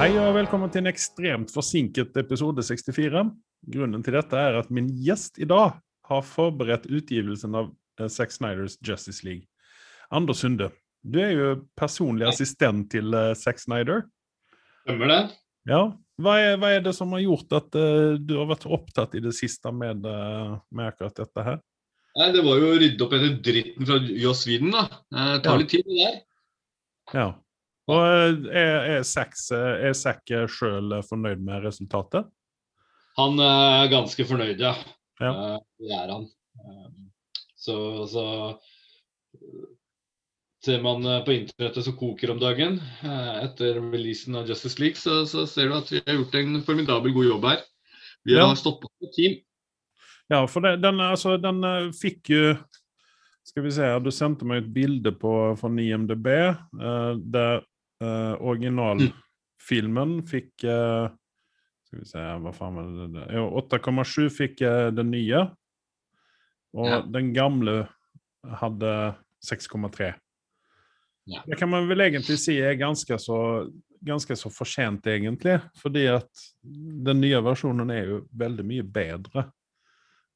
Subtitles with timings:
[0.00, 3.20] Hei og velkommen til en ekstremt forsinket episode 64.
[3.68, 5.74] Grunnen til dette er at min gjest i dag
[6.08, 7.66] har forberedt utgivelsen av
[8.00, 9.44] eh, Zack Snyders Justice League.
[10.08, 10.70] Anders Sunde,
[11.04, 14.06] du er jo personlig assistent til eh, Zack Snyder.
[14.86, 15.18] Stemmer det.
[15.68, 15.82] Ja.
[16.24, 19.22] Hva er, hva er det som har gjort at uh, du har vært opptatt i
[19.24, 21.60] det siste med, uh, med akkurat dette her?
[22.16, 24.88] Nei, det var jo å rydde opp etter dritten fra Joss Whedon, da.
[25.12, 25.60] Det tar Ja.
[25.60, 26.18] litt tid, det der.
[27.20, 27.28] Ja.
[27.90, 32.28] Og eh, er, er Zack er Zack sjøl fornøyd med resultatet?
[33.18, 34.74] Han er ganske fornøyd, ja.
[35.20, 35.30] Ja.
[35.32, 36.28] Eh, Det er han.
[36.60, 36.88] Eh,
[37.60, 37.74] Så,
[38.08, 38.24] så
[39.36, 39.66] eh,
[40.64, 44.98] Ser man eh, på internettet som koker om dagen eh, etter releasen av Justice League,
[45.00, 47.62] så, så ser du at vi har gjort en formidabel god jobb her.
[48.28, 48.44] Vi Ja.
[48.50, 49.38] har stått på som team.
[50.28, 52.42] Ja, for det, den, altså, den eh, fikk jo
[53.50, 57.64] Skal vi se, du sendte meg et bilde på, fra IMDb eh, der
[58.00, 61.10] eh, originalfilmen fikk uh,
[61.86, 63.08] Skal vi se, hva faen var det?
[63.16, 63.30] der?
[63.34, 65.44] Jo, 8,7 fikk uh, den nye.
[66.76, 67.00] Og Ja.
[67.02, 67.88] den gamle
[68.60, 68.92] hadde
[69.42, 70.12] 6,3.
[71.30, 71.42] Ja.
[71.46, 73.70] Det kan man vel egentlig si er ganske så,
[74.06, 75.58] ganske så fortjent, egentlig.
[75.82, 79.44] Fordi at den nye versjonen er jo veldig mye bedre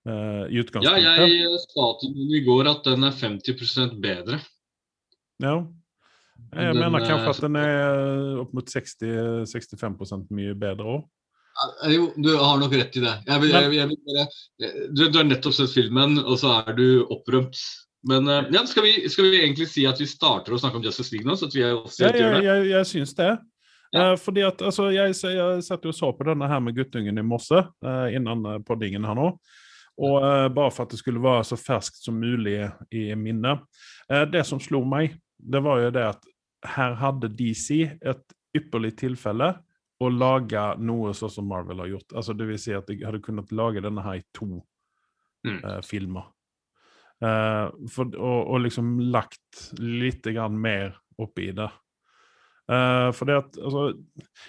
[0.09, 4.43] uh, i Ja, jeg sa til henne i går at den er 50% bedre.
[5.43, 5.57] Ja.
[6.55, 11.07] Jeg Den, mener eh, kanskje at den er opp mot 60-65 mye bedre òg.
[11.85, 13.15] Eh, Jo, du har nok rett i det.
[13.27, 17.59] Jeg jeg, jeg du, du har nettopp sett filmen, og så er du opprømt.
[18.09, 20.85] Men eh, ja, skal, vi, skal vi egentlig si at vi starter å snakke om
[20.85, 21.39] Justice League nå?
[21.41, 23.33] Så at vi også Ja, jeg, jeg, jeg syns det.
[23.95, 24.11] Ja.
[24.11, 25.15] Eh, fordi at altså, jeg,
[25.65, 29.07] satt jo og så på denne her med guttungen i morse, eh, innan eh, poddingen
[29.09, 29.31] her nå.
[30.05, 32.59] Og eh, bare for at det skulle være så ferskt som mulig
[32.91, 33.63] i minnet.
[34.11, 36.29] Eh, det som slo meg, det var jo det at
[36.75, 39.51] her hadde DC et ypperlig tilfelle
[40.01, 42.15] å lage noe sånn som Marvel har gjort.
[42.17, 44.63] Altså det vil si at de hadde kunnet lage denne her i to
[45.45, 45.61] Mm.
[45.65, 46.25] uh, filmer.
[47.23, 51.69] Uh, for, og, og liksom lagt litt grann mer oppi det.
[52.65, 53.83] Uh, for det at altså,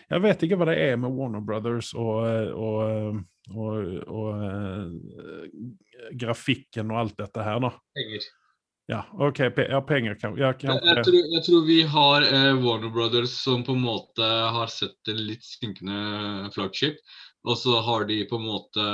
[0.07, 2.23] Jeg vet ikke hva det er med Warner Brothers og,
[2.55, 3.17] og,
[3.51, 5.57] og, eh,
[6.15, 7.73] grafikken og alt dette her, da.
[7.97, 8.29] Penger.
[8.87, 9.39] Ja, OK.
[9.57, 13.73] Ja, penger kan ja, Jeg, tror, jeg tror vi har eh, Warner Brothers som på
[13.73, 16.99] en måte har sett en litt synkende flaggskip.
[17.45, 18.85] Og så har de på en måte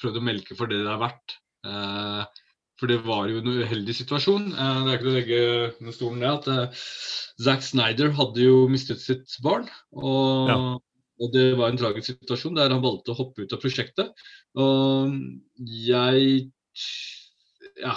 [0.00, 1.38] prøvd å melke for det det er verdt.
[1.68, 2.44] Eh,
[2.78, 4.50] for det var jo en uheldig situasjon.
[4.52, 5.40] Eh, det er ikke til å legge
[5.80, 6.84] under stolen det at eh,
[7.48, 9.64] Zack Snyder hadde jo mistet sitt barn.
[9.96, 10.58] Og, Ja.
[11.24, 14.12] og det var en tragisk situasjon der han valgte å hoppe ut av prosjektet.
[14.60, 15.16] Og
[15.64, 16.52] jeg
[17.78, 17.96] Ja.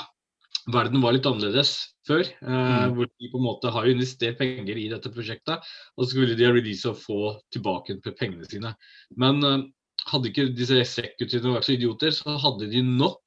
[0.70, 1.72] Verden var litt annerledes
[2.08, 2.22] før.
[2.22, 2.96] Eh, Mm.
[2.96, 5.62] Hvor de på en måte har investert penger i dette prosjektet.
[5.98, 8.76] Og så ville de ha release og få tilbake pengene sine.
[9.18, 9.66] Men eh,
[10.12, 13.22] hadde ikke disse executivene vært så idioter, så hadde de nok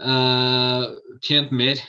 [0.00, 0.86] eh,
[1.24, 1.80] tjent mer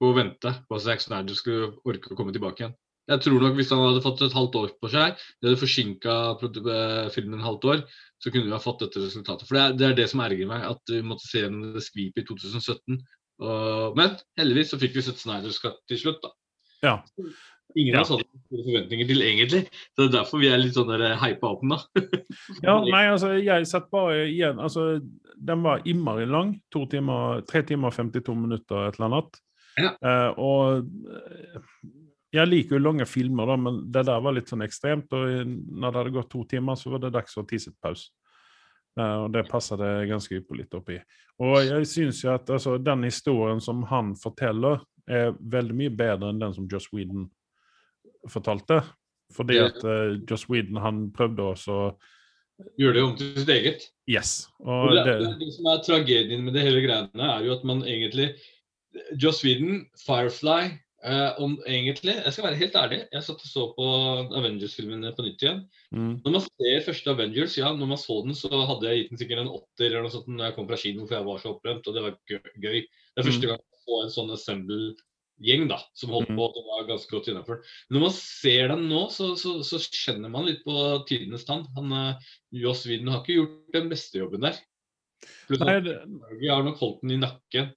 [0.00, 2.74] på å vente på at Zack Snyder skulle orke å komme tilbake igjen.
[3.04, 6.14] Jeg tror nok Hvis han hadde fått et halvt år på seg, det hadde forsinka
[7.12, 7.82] filmen et halvt år,
[8.16, 9.44] så kunne vi ha fått dette resultatet.
[9.48, 12.24] For Det er det, er det som ergrer meg, at vi måtte se det skvipet
[12.24, 13.02] i 2017.
[13.42, 16.30] Og, men heldigvis så fikk vi sett Snyders cut til slutt, da.
[16.84, 16.94] Ja.
[17.74, 19.62] Ingen av oss hadde store forventninger til, egentlig.
[19.94, 22.04] Så det er derfor vi er litt sånn der hypa opp den, da.
[22.66, 25.00] Ja, nei, altså, jeg satt bare igjen altså,
[25.34, 26.54] Den var innmari lang.
[26.74, 29.40] To timer, tre timer og 52 minutter, et eller annet.
[29.80, 29.90] Ja.
[29.98, 31.62] Eh, og eh,
[32.34, 35.10] jeg liker jo lange filmer, da, men det der var litt sånn ekstremt.
[35.14, 37.98] Og når det hadde gått to timer, så var det dags for å tisse Eh,
[39.00, 40.98] og det passer det ganske ypperlig oppi.
[41.42, 46.30] Og jeg syns jo at altså, den historien som han forteller, er veldig mye bedre
[46.30, 47.26] enn den som Joss Whedon
[48.30, 48.78] fortalte.
[49.34, 51.78] Fordi at uh, Joss Whedon han prøvde også
[52.78, 53.84] Gjør det om til sitt eget.
[54.06, 54.44] Yes.
[54.62, 57.80] Og det, det, det som er tragedien med det hele greiene, er jo at man
[57.82, 58.28] egentlig
[59.18, 63.64] Joss Whedon, Firefly eh, om egentlig, Jeg skal være helt ærlig, jeg satt og så
[63.76, 63.86] på
[64.40, 65.60] Avengers-filmene på nytt igjen.
[65.92, 69.10] mm, Når man ser første Avengers, ja, når man så den, så hadde jeg gitt
[69.12, 71.38] den sikkert en åtter eller noe sånt når jeg kom fra kino, for jeg var
[71.42, 72.80] så opprømt, og det var gøy.
[72.84, 73.50] Det er første Mm.
[73.52, 76.36] gang jeg så en sånn assemble-gjeng da, som holdt Mm.
[76.36, 77.62] på, det var ganske godt innenfor.
[77.90, 81.66] Når man ser den nå, så, så, så kjenner man litt på tidenes tann.
[81.76, 82.14] Han, eh,
[82.52, 84.56] Joss Whedon har ikke gjort den beste jobben der.
[85.48, 85.94] Plutselig,
[86.40, 87.72] Vi har nok holdt den i nakken.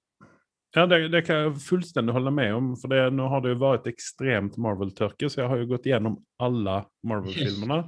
[0.76, 2.68] Ja, det, det kan jeg fullstendig holde med om.
[2.76, 6.18] For det, nå har det jo vært ekstremt Marvel-tørke, så jeg har jo gått gjennom
[6.44, 7.82] alle Marvel-filmene.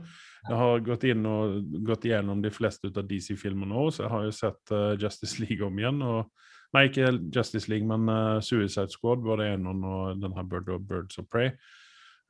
[0.49, 4.13] Jeg har gått inn og gått gjennom de fleste ut av DC-filmene òg, så jeg
[4.15, 6.01] har jo sett uh, Justice League om igjen.
[6.01, 6.31] og
[6.73, 10.71] Nei, ikke Justice League, men uh, Suicide Squad var det en og den her Bird
[10.73, 11.53] of Birds of Prey.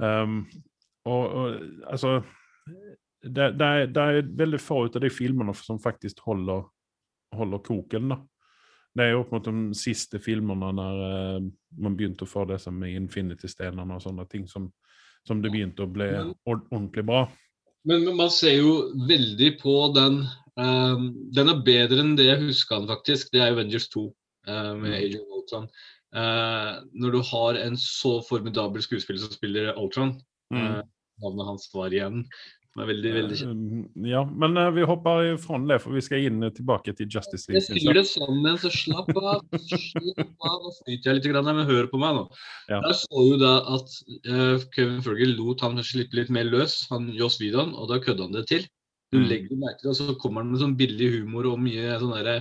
[0.02, 0.42] Um,
[1.06, 1.60] og, og
[1.92, 2.18] altså
[3.22, 6.64] det, det, er, det er veldig få ut av de filmene som faktisk holder,
[7.36, 8.14] holder koken.
[8.16, 8.20] da.
[8.96, 11.44] Det er jo opp mot de siste filmene når uh,
[11.82, 14.66] man begynte å få det som med Infinity-stenene og sånne ting, som,
[15.26, 16.08] som det begynte å bli
[16.50, 17.24] ordentlig bra.
[17.86, 18.72] Men, men, man ser jo
[19.08, 20.18] veldig på den
[20.60, 23.30] um, Den er bedre enn det jeg huska den faktisk.
[23.32, 24.96] Det er Avengers 2 uh, med mm.
[24.98, 25.70] Agent Ultron.
[26.10, 30.16] Uh, når du har en så formidabel skuespiller som spiller Ultron,
[30.52, 30.82] mm.
[31.22, 32.24] navnet hans var igjen
[32.80, 33.62] som er veldig, veldig kjent.
[34.00, 37.50] Eh, ja, men uh, vi hopper fra det, for vi skal inn tilbake til Justice
[37.50, 37.60] League.
[37.60, 39.44] Jeg sier det sammen, så slapp av.
[39.68, 42.26] slapp av, Nå flyter jeg litt, grann, men hør på meg nå.
[42.72, 42.80] Ja.
[42.86, 43.96] Der så jo da at
[44.30, 48.28] uh, Kevin Ferger lot han slippe litt mer løs, han Johs Whedon, og da kødda
[48.28, 48.68] han det til.
[49.10, 49.26] Du mm.
[49.26, 52.40] legger merke til, og så kommer han med sånn billig humor og mye sånn derre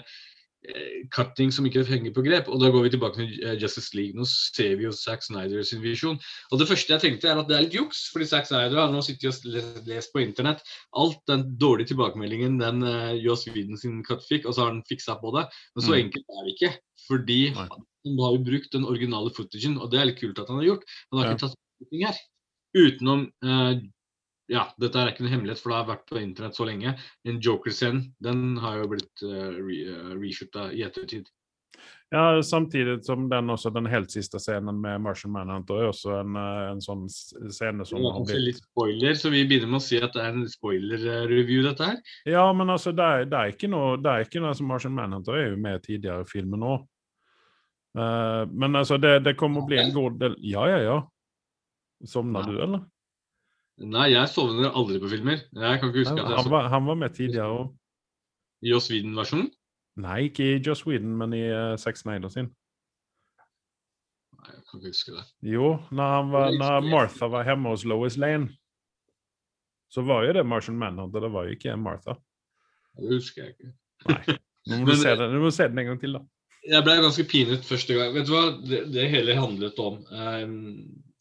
[0.67, 2.49] Eh, cutting som ikke henger på grep.
[2.51, 4.17] Og da går vi tilbake til eh, Justice League.
[4.17, 6.17] Nå ser vi jo Zack Snyder sin visjon.
[6.51, 8.91] Og det første jeg tenkte, er at det er litt juks, fordi Zack Snyder har
[8.91, 10.65] nå sittet og lest på internett
[10.99, 14.83] alt den dårlige tilbakemeldingen den uh, Johs Whedon sin cut fikk, og så har han
[14.89, 15.45] fiksa på det.
[15.77, 15.99] Men så mm.
[16.01, 16.73] enkelt er det ikke.
[17.05, 17.67] Fordi Nei.
[17.71, 20.67] han har jo brukt den originale footagen, og det er litt kult at han har
[20.73, 20.83] gjort.
[21.13, 21.37] Han har ja.
[21.37, 22.19] ikke tatt ting her.
[22.75, 23.79] Utenom uh,
[24.49, 26.95] ja, dette er ikke noe hemmelighet, for det har vært på internett så lenge.
[27.27, 31.29] En Joker-scenen den har jo blitt uh, re, uh, reshoota i ettertid.
[32.11, 36.33] Ja, samtidig som den også, den helt siste scenen med Martian Manhunter er også en,
[36.33, 39.99] uh, en sånn scene som har blitt Litt spoiler, så vi begynner med å si
[40.01, 41.99] at det er en spoiler-review, dette her.
[42.25, 44.97] Ja, men altså, det er, det er ikke noe det er ikke noe som Martian
[44.97, 46.77] Manhunter er jo med i tidligere filmer nå.
[47.97, 50.97] Uh, men altså, det, det kommer å bli en god del Ja, ja, ja.
[52.09, 52.49] Sovna ja.
[52.49, 52.87] du, eller?
[53.79, 55.43] Nei, jeg sovner aldri på filmer.
[55.55, 57.67] Jeg kan ikke huske at jeg han, var, han var med tidligere òg.
[58.59, 59.47] I Joss Whedon-versjonen?
[60.03, 62.49] Nei, ikke i Joss Whedon, men i uh, Sex Snyder sin.
[64.39, 65.23] Nei, jeg kan ikke huske det.
[65.53, 68.51] Jo, når, var, når Martha var hjemme hos Lois Lane,
[69.89, 72.17] så var jo det Martian Manhunter, det var jo ikke Martha.
[72.99, 73.71] Det husker jeg ikke.
[74.11, 74.37] Nei.
[74.69, 76.25] Nå må, du, se den, du må se den en gang til, da.
[76.69, 78.11] Jeg ble ganske pinet første gang.
[78.13, 80.01] Vet du hva det, det hele handlet om?
[80.11, 80.57] Um,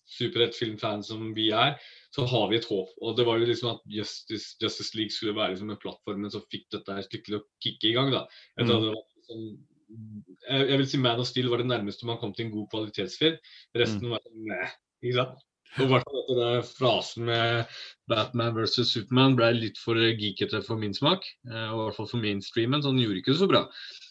[0.08, 1.76] Superheltfilmfan som vi er,
[2.14, 2.92] så har vi et håp.
[3.04, 6.32] Og det var jo liksom at Justice, Justice League skulle være liksom en plattform, men
[6.32, 8.12] så fikk dette her stykkelig å kicke i gang.
[8.14, 8.24] da.
[8.56, 8.86] Jeg, mm.
[9.28, 9.44] sånn,
[9.88, 12.70] jeg, jeg, vil si Man of Steel var det nærmeste man kom til en god
[12.72, 13.36] kvalitetsfilm.
[13.76, 14.14] Resten mm.
[14.14, 14.72] var sånn Nei.
[15.04, 15.44] Ikke sant?
[15.76, 17.78] Og hvert fall etter frasen med
[18.10, 21.26] Batman versus Superman ble litt for geekete for min smak.
[21.50, 23.66] Eh, og i hvert fall for mainstreamen, så den gjorde ikke det så bra.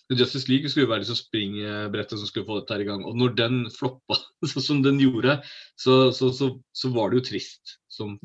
[0.09, 3.03] Justice League skulle jo være liksom springbrettet som skulle få dette i gang.
[3.07, 4.15] Og når den floppa
[4.51, 5.39] sånn som den gjorde,
[5.75, 7.77] så, så, så, så, var det jo trist.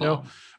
[0.02, 0.18] Ja,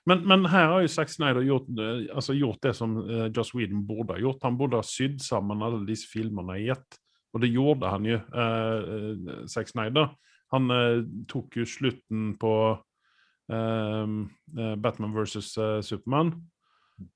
[0.09, 3.53] men, men, her har jo Zack Snyder gjort, eh, altså gjort det som uh, Joss
[3.53, 4.41] Whedon burde ha gjort.
[4.43, 6.97] Han burde ha sydd sammen alle disse filmene i ett.
[7.33, 10.09] Og det gjorde han jo, uh, Zack Snyder.
[10.53, 12.55] Han uh, tok jo slutten på
[13.43, 15.49] Batman versus
[15.83, 16.52] Supermann Uh,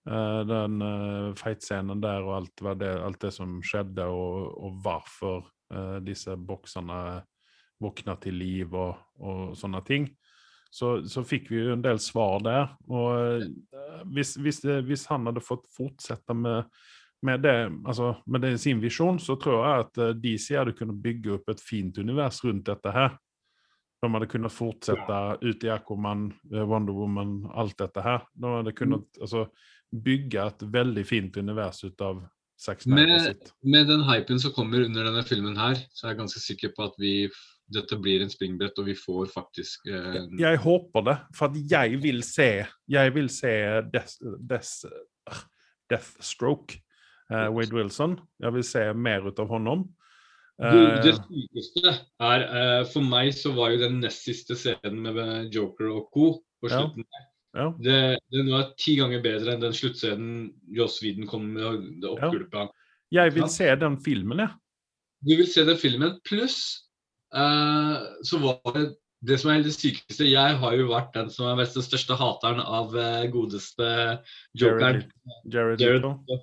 [0.08, 5.98] den uh, fightscenen der og alt, det, alt det som skjedde, og, og hvorfor uh,
[6.04, 7.22] disse bokserne
[7.84, 10.08] våkna til liv og, og sånne ting.
[10.74, 12.72] Så, så, fikk vi jo en del svar der.
[12.90, 13.46] Og
[14.14, 16.68] hvis, hvis, hvis, han hadde fått fortsette med,
[17.26, 17.56] med, det,
[17.88, 21.64] altså, med det, sin visjon, så tror jeg at DC hadde kunnet bygge opp et
[21.64, 23.16] fint univers rundt dette her.
[24.02, 28.28] De hadde kunnet fortsette ut i Aquaman, Wonder Woman, alt dette her.
[28.38, 29.24] De hadde kunnet, mm.
[29.26, 29.48] altså,
[29.92, 32.22] bygge et veldig fint univers ut av
[32.58, 36.40] Zack med, med den hypen som kommer under denne filmen her, så er jeg ganske
[36.42, 37.12] sikker på at vi,
[37.70, 41.60] dette blir en springbrett, og vi får faktisk eh, jeg, jeg, håper det, for at
[41.70, 42.50] jeg vil se
[42.90, 43.54] Jeg vil se
[43.94, 44.18] Death,
[44.50, 44.90] Death,
[45.92, 46.80] Deathstroke,
[47.30, 48.18] eh, Wade Wilson.
[48.42, 49.86] Jeg vil se mer ut av honom.
[50.58, 51.92] Det, det eh, sykeste
[52.26, 56.30] er uh, For meg så var jo den nest siste scenen med Joker og co.
[56.64, 57.26] på slutten ja.
[57.58, 57.68] Ja.
[57.82, 57.98] Det,
[58.34, 61.86] den var ti ganger bedre enn den sluttscenen Joss Whedon kom med.
[62.02, 62.74] det oppgulpet.
[63.10, 63.24] Ja.
[63.24, 64.52] Jeg vil se den filmen, jeg.
[65.26, 66.18] Du vil se den filmen.
[66.28, 66.58] Pluss
[67.34, 68.92] uh, så var det
[69.26, 72.18] det som er det sykeste Jeg har jo vært den som er mest den største
[72.20, 72.94] hateren av
[73.34, 73.88] godeste
[74.58, 75.02] jokeren.
[75.50, 76.36] Jared, Jared, Jared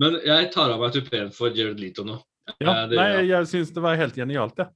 [0.00, 2.16] Men jeg tar av meg tupeen for Jared Leto nå.
[2.60, 4.58] Ja, uh, det, nei, jeg, syns det var helt genialt.
[4.60, 4.68] Ja.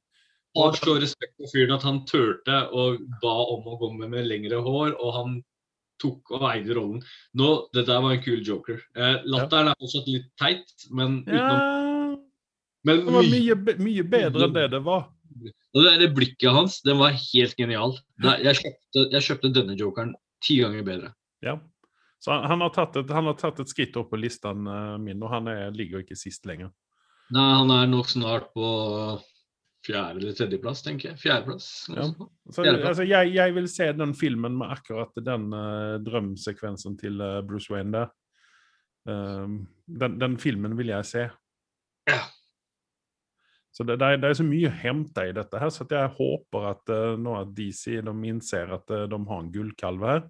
[0.56, 4.62] Har så respekt for fyren at han turte og ba om å gå med, lengre
[4.64, 5.36] hår, og han
[6.02, 7.02] tok og eide rollen.
[7.36, 8.80] Nå, Det der var en kul joker.
[8.96, 12.16] Eh, latteren er fortsatt litt teit, men utenom
[12.86, 15.08] men Det var mye, mye bedre enn det det var.
[15.76, 17.96] Og det, det blikket hans, den var helt genial.
[18.22, 21.10] Jeg kjøpte, jeg kjøpte denne jokeren ti ganger bedre.
[21.44, 21.58] Ja.
[22.22, 25.20] Så han har tatt et, han har tatt et skritt opp på listen uh, min,
[25.22, 26.72] og han er, ligger ikke sist lenger.
[27.34, 28.68] Nei, han er nok snart på
[29.84, 31.20] fjerde eller tredjeplass, tenker jeg.
[31.22, 31.66] Fjerdeplass.
[31.92, 32.06] Ja.
[32.50, 37.40] Så, altså, jeg, jeg vil se den filmen med akkurat den uh, drømsekvensen til uh,
[37.46, 38.10] Bruce Wayne der.
[39.08, 41.28] Um, den, den filmen vil jeg se.
[42.08, 42.24] Ja.
[43.78, 46.14] Så det, det, er, det er så mye å hente i dette her, så jeg
[46.16, 50.24] håper at uh, nå at DC de innser at eh, de har en gullkalv her,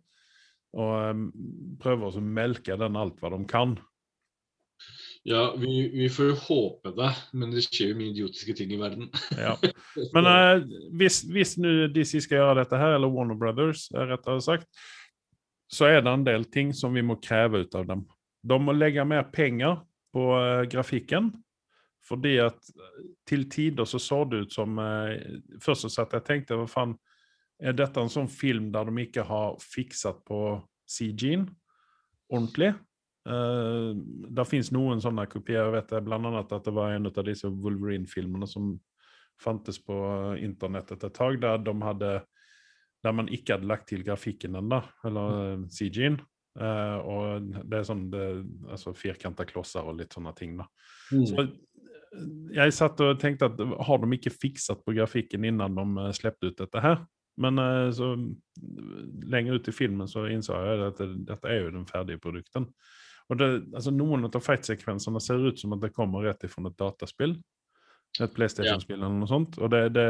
[0.76, 1.23] og um,
[1.81, 3.73] prøver å melke den alt hva de kan.
[5.27, 8.79] Ja, vi, vi får jo håpe det, men det skjer jo mye idiotiske ting i
[8.81, 9.11] verden.
[9.37, 9.57] Ja.
[10.15, 10.63] Men eh,
[11.01, 14.71] hvis, hvis nu DC skal gjøre dette her, eller Warner Brothers, eh, rettere sagt,
[15.69, 18.07] så er det en del ting som vi må kreve ut av dem.
[18.41, 19.83] De må legge mer penger
[20.15, 21.33] på eh, grafikken.
[22.09, 25.19] Fordi at eh, til tider så så det ut som eh,
[25.61, 26.97] Først så satt jeg og tenkte hva faen,
[27.59, 31.49] er dette en sånn film der de ikke har fikset på CG-en
[32.31, 32.71] ordentlig?
[33.27, 33.97] Uh,
[34.31, 35.65] det fins noen sånne kopier.
[35.67, 38.77] Jeg vet det, blant annet at det var en av disse Wolverine-filmene som
[39.39, 42.09] fantes på eh, internettet et tak, der de hadde
[43.05, 46.19] der man ikke hadde lagt til grafikken ennå, eller eh, CG-en.
[46.59, 48.23] Uh, og det er sånn det,
[48.67, 50.57] altså firkanta klosser og litt sånne ting.
[50.59, 50.65] da.
[51.15, 51.27] Mm.
[51.31, 51.45] Så
[52.57, 56.59] jeg satt og tenkte at har de ikke fikset på grafikken innan de eh, ut
[56.59, 57.05] dette her?
[57.39, 58.17] Men uh, så
[59.31, 62.67] lenger ut i filmen så innså jeg at dette, dette er jo den ferdige produkten.
[63.29, 66.79] Og det, altså Noen av fight-sekvensene ser ut som at det kommer rett ifra et
[66.81, 67.37] dataspill.
[68.19, 69.59] Et PlayStation-spill eller noe sånt.
[69.61, 70.07] Og det, det,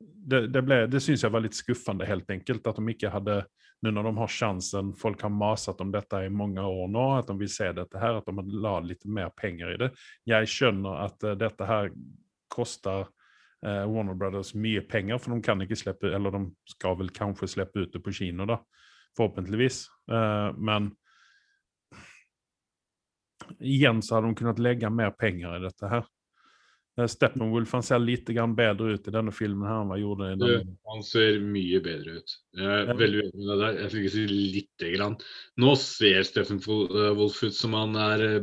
[0.00, 2.66] det, det, ble, det syns jeg var litt skuffende, helt enkelt.
[2.66, 3.44] At de ikke hadde
[3.84, 7.28] Nå når de har sjansen, folk har maset om dette i mange år nå, at
[7.28, 9.90] de vil se dette her, at de la litt mer penger i det.
[10.30, 11.90] Jeg skjønner at uh, dette her
[12.54, 17.12] koster uh, Warner Brothers mye penger, for de kan ikke slippe Eller de skal vel
[17.12, 18.62] kanskje slippe ut det på kino, da.
[19.18, 19.82] Forhåpentligvis.
[20.08, 20.94] Uh, men
[23.60, 26.04] igjen så hade de kunnat lägga mer pengar i dette her.
[26.98, 30.04] Eh, Steppenwolf han ser litt grann bedre ut i denne filmen her enn hva han
[30.04, 30.76] gjorde i den.
[30.92, 32.36] han ser mye bedre ut.
[32.54, 33.80] Jeg er veldig uenig med deg der.
[33.82, 35.16] Jeg fikk si lite grann.
[35.58, 38.40] Nå ser Steffen eh, Wolff ut som han er eh,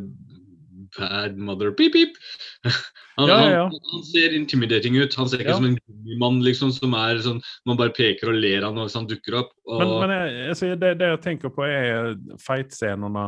[0.98, 2.17] bad mother pip pip.
[3.17, 3.63] Han, Ja, ja, ja.
[3.67, 5.15] Han, han ser intimidating ut.
[5.20, 5.55] Han ser ikke Ja.
[5.60, 9.08] som en gummimann liksom, som er sånn Man bare peker og ler av når han
[9.08, 9.51] dukker opp.
[9.67, 13.25] Og, Men, men jeg, altså, det, det jeg tenker på, er fight-scenene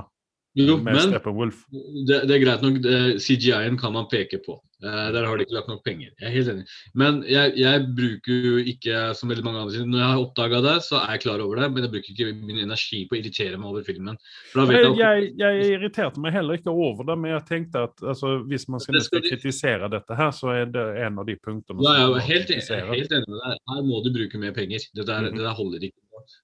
[0.55, 1.63] jo, med men Steppenwolf.
[2.07, 2.77] det, det er greit nok.
[3.19, 4.60] CGI-en kan man peke på.
[4.83, 6.10] Eh, der har de ikke lagt nok penger.
[6.19, 6.65] Jeg er helt enig.
[6.93, 10.74] Men jeg, jeg bruker jo ikke, som veldig mange andre når jeg har oppdaga det,
[10.83, 13.57] så er jeg klar over det, men jeg bruker ikke min energi på å irritere
[13.62, 14.19] meg over filmen.
[14.53, 18.36] Jeg, jeg, jeg, jeg irriterte meg heller ikke over det, men jeg tenkte at altså,
[18.51, 21.38] hvis man skal, Det skal de- kritisere dette her, så er det en av de
[21.39, 22.55] punktene Ja, jeg er helt,
[22.91, 23.63] helt enig med deg.
[23.74, 24.83] Her må du bruke mer penger.
[24.93, 25.38] Det der, Mhm.
[25.39, 25.98] det der holder ikke.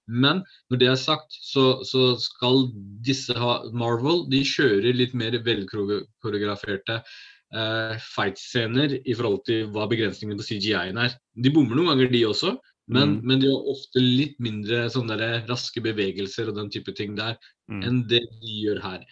[0.08, 2.68] Men når det er sagt, så, så skal
[3.06, 10.40] disse ha Marvel de kjører litt mer velkoreograferte eh, fight-scener i forhold til hva begrensningene
[10.42, 11.16] på CGI-en er.
[11.36, 12.58] De bommer noen ganger, de også.
[12.90, 13.26] Men, mm.
[13.30, 17.38] men de har ofte litt mindre sånne der raske bevegelser og den type ting der
[17.70, 17.84] Mm.
[17.86, 19.04] enn det de gjør her.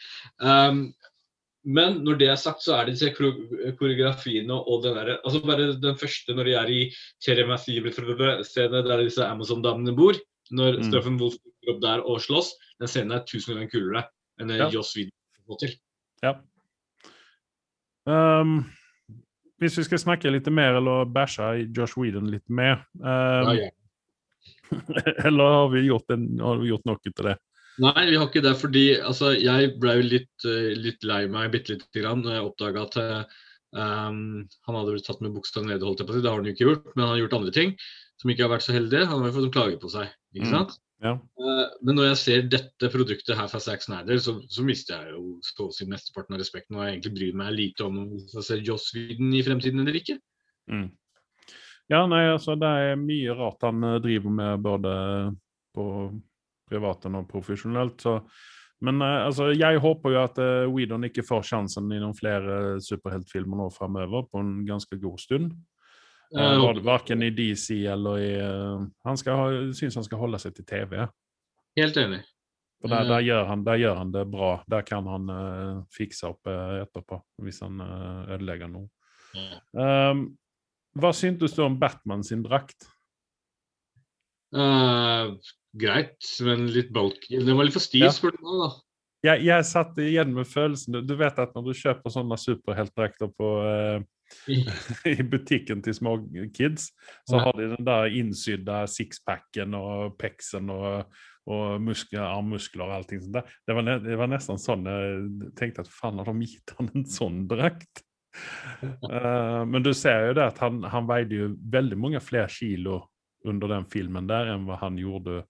[0.41, 0.87] Um,
[1.67, 5.73] men når det er sagt, så er det disse koreografiene og den derre altså Bare
[5.75, 6.79] den første når de er i
[7.23, 10.17] Cherry Massive-scenen der disse Amazon-damene bor.
[10.51, 10.87] Når Mm.
[10.89, 12.53] Steffen Wolff dukker opp der og slåss.
[12.79, 14.05] Den scenen er tusen ganger kulere
[14.39, 14.69] enn Ja.
[14.69, 15.11] Joss Whedon
[15.47, 15.73] får til.
[16.23, 16.35] Ja.
[18.07, 18.65] Um,
[19.59, 23.53] hvis vi skal snakke litt mer, eller bæsje i Josh Whedon litt mer um, Ja,
[23.65, 23.69] ja.
[25.27, 27.35] Eller har vi gjort, en, har vi gjort noe til det?
[27.83, 28.55] Nei, vi har ikke det.
[28.59, 32.47] Fordi altså, jeg ble jo litt, eh, litt lei meg bitte lite grann når jeg
[32.47, 32.97] oppdaga at
[33.77, 36.17] um, han hadde blitt tatt med buksa nede, holdt jeg på.
[36.19, 37.75] Det har han jo ikke gjort, men han har gjort andre ting
[38.17, 39.05] som ikke har vært så heldige.
[39.07, 40.09] Han har jo fått en klage på seg.
[40.38, 40.53] Ikke Mm.
[40.56, 40.77] sant?
[41.03, 41.12] Ja.
[41.13, 45.13] Eh, men når jeg ser dette produktet her fra Zack Snyder, så, så mister jeg
[45.13, 46.77] jo så å si mesteparten av respekten.
[46.77, 50.00] Og jeg egentlig bryr meg lite om om jeg ser Joss Whedon i fremtiden eller
[50.00, 50.17] ikke.
[50.72, 50.89] Mm.
[51.88, 54.94] Ja, nei, altså det er mye rart han eh, driver med både
[55.77, 55.86] på
[56.67, 58.01] privaten og profesjonelt.
[58.03, 58.17] Så.
[58.84, 62.77] Men eh, altså, jeg håper jo at uh, Whedon ikke får sjansen i noen flere
[62.84, 65.53] superheltfilmer nå framover på en ganske god stund.
[66.36, 70.55] Uh, Eh, Verken i DC eller i eh, Han skal syns han skal holde seg
[70.57, 71.05] til TV.
[71.77, 72.19] Helt enig.
[72.81, 73.07] For der, Eh.
[73.07, 74.50] der, gjør han, der gjør han det bra.
[74.69, 78.89] Der kan han uh, fikse opp uh, etterpå, hvis han uh, ødelegger noe.
[79.74, 80.38] Um,
[80.98, 82.86] hva syntes du om Batman sin drakt?
[84.55, 85.31] Eh,
[85.77, 87.39] greit, men litt bulky.
[87.43, 88.12] Den var litt for stiv, Ja.
[88.15, 88.60] spør du meg.
[88.62, 88.69] da.
[89.27, 93.48] Jeg, jeg satt igjen med følelsen Du vet at når du kjøper sånne superheltdrakter på
[93.65, 94.03] eh,
[95.05, 96.17] i butikken til små
[96.53, 96.91] kids,
[97.29, 101.13] så har de den der innsydde sixpacken og peksen og,
[101.48, 103.55] og muskler, armmuskler og allting sånt der.
[103.67, 107.07] Det var, det var nesten sånn jeg tenkte at faen, har de gitt han en
[107.12, 108.03] sånn drakt?
[109.07, 113.01] uh, men du ser jo det at han, han veide jo veldig mange flere kilo
[113.48, 115.43] under den filmen der enn hva han gjorde.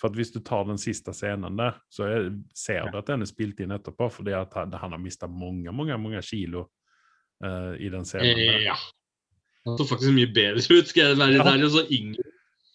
[0.00, 3.22] For at hvis du tar den siste scenen der, så er, ser du at den
[3.22, 6.66] er spilt inn etterpå, fordi at han, han har mista mange, mange, mange kilo
[7.44, 8.24] eh, i den der.
[8.24, 8.76] Eh, ja.
[9.64, 11.70] Han så faktisk mye bedre ut, skal jeg være ærlig.
[11.76, 12.30] Så yngre.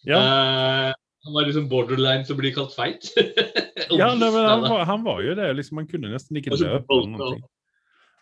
[0.08, 0.92] Ja, Uh,
[1.26, 3.10] han var liksom borderline som blir kalt feit.
[4.00, 5.50] ja nei, men han, var, han var jo det.
[5.58, 6.96] liksom Han kunne nesten ikke Og løpe.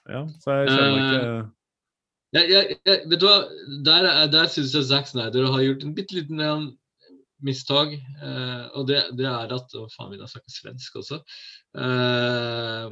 [0.08, 1.52] Ja, så jeg skjønner Eh, ikke
[2.34, 3.36] Jeg, jeg, jeg, vet du hva,
[3.86, 6.42] Der, er- der syns jeg Zack Snyder har gjort en bitte liten
[7.46, 7.94] mistak.
[7.94, 11.20] Eh, og det, det er at Å, faen, min, jeg snakker svensk også?
[11.78, 12.86] Eh,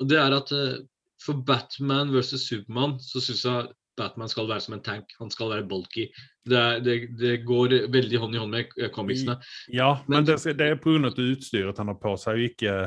[0.00, 0.78] og det er at eh,
[1.24, 5.14] for Batman versus Supermann så syns jeg Batman skal være som en tank.
[5.20, 6.08] Han skal være bulky.
[6.44, 9.38] Det, er, det, det går veldig hånd i hånd med eh, comicsene.
[9.72, 11.12] Ja, men Men- det, det er pga.
[11.14, 12.78] utstyret han har på seg, og ikke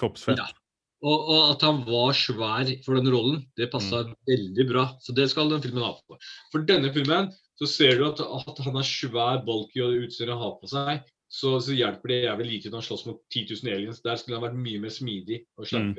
[0.00, 0.42] kroppsfett.
[0.42, 0.48] Ja.
[1.06, 4.86] Og, og at han var svær for den rollen, det passa veldig bra.
[5.04, 6.16] Så det skal den filmen ha på.
[6.50, 7.28] For denne filmen
[7.60, 11.04] så ser du at, at han er svær, bulky og utstyret har på seg.
[11.28, 14.02] Så, så hjelper det jævlig lite når han slåss mot 10 000 aliens.
[14.02, 15.94] Der skulle han vært mye mer smidig og mm.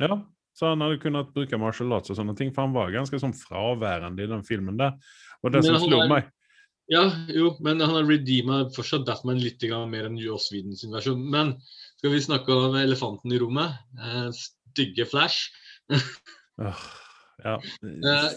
[0.00, 0.16] Ja,
[0.54, 3.34] så han hadde kunnet bruke martial arts og sånne ting, for han var ganske sånn
[3.34, 4.94] fraværende i den filmen der.
[5.42, 6.30] Og det Men som slo er- meg
[6.92, 11.22] Ja, jo, men han har redeema fortsatt Batman litt mer enn Joss Whedon sin versjon.
[11.30, 11.54] Men
[11.96, 13.72] skal vi snakke om elefanten i rommet?
[13.98, 15.50] Eh, stygge Flash.
[16.60, 16.84] Åh,
[17.44, 17.56] Ja.
[17.82, 18.30] Eh,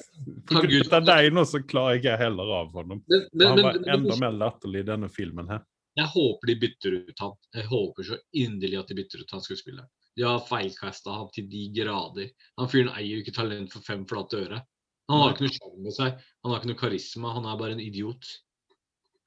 [0.92, 3.04] av deg nå, så klarer ikke jeg heller av honom.
[3.08, 5.62] Men, men, Han var men, enda mer latterlig i denne filmen her.
[5.98, 7.36] Jeg håper de bytter ut han.
[7.56, 9.88] Jeg håper så inderlig at de bytter ut han skuespilleren.
[10.18, 12.32] De har feilkasta ham til de grader.
[12.58, 14.62] Han fyren eier jo ikke talent for fem flate øre.
[15.08, 16.24] Han har ikke noe sjarm med seg.
[16.44, 17.36] Han har ikke noe karisma.
[17.36, 18.32] Han er bare en idiot.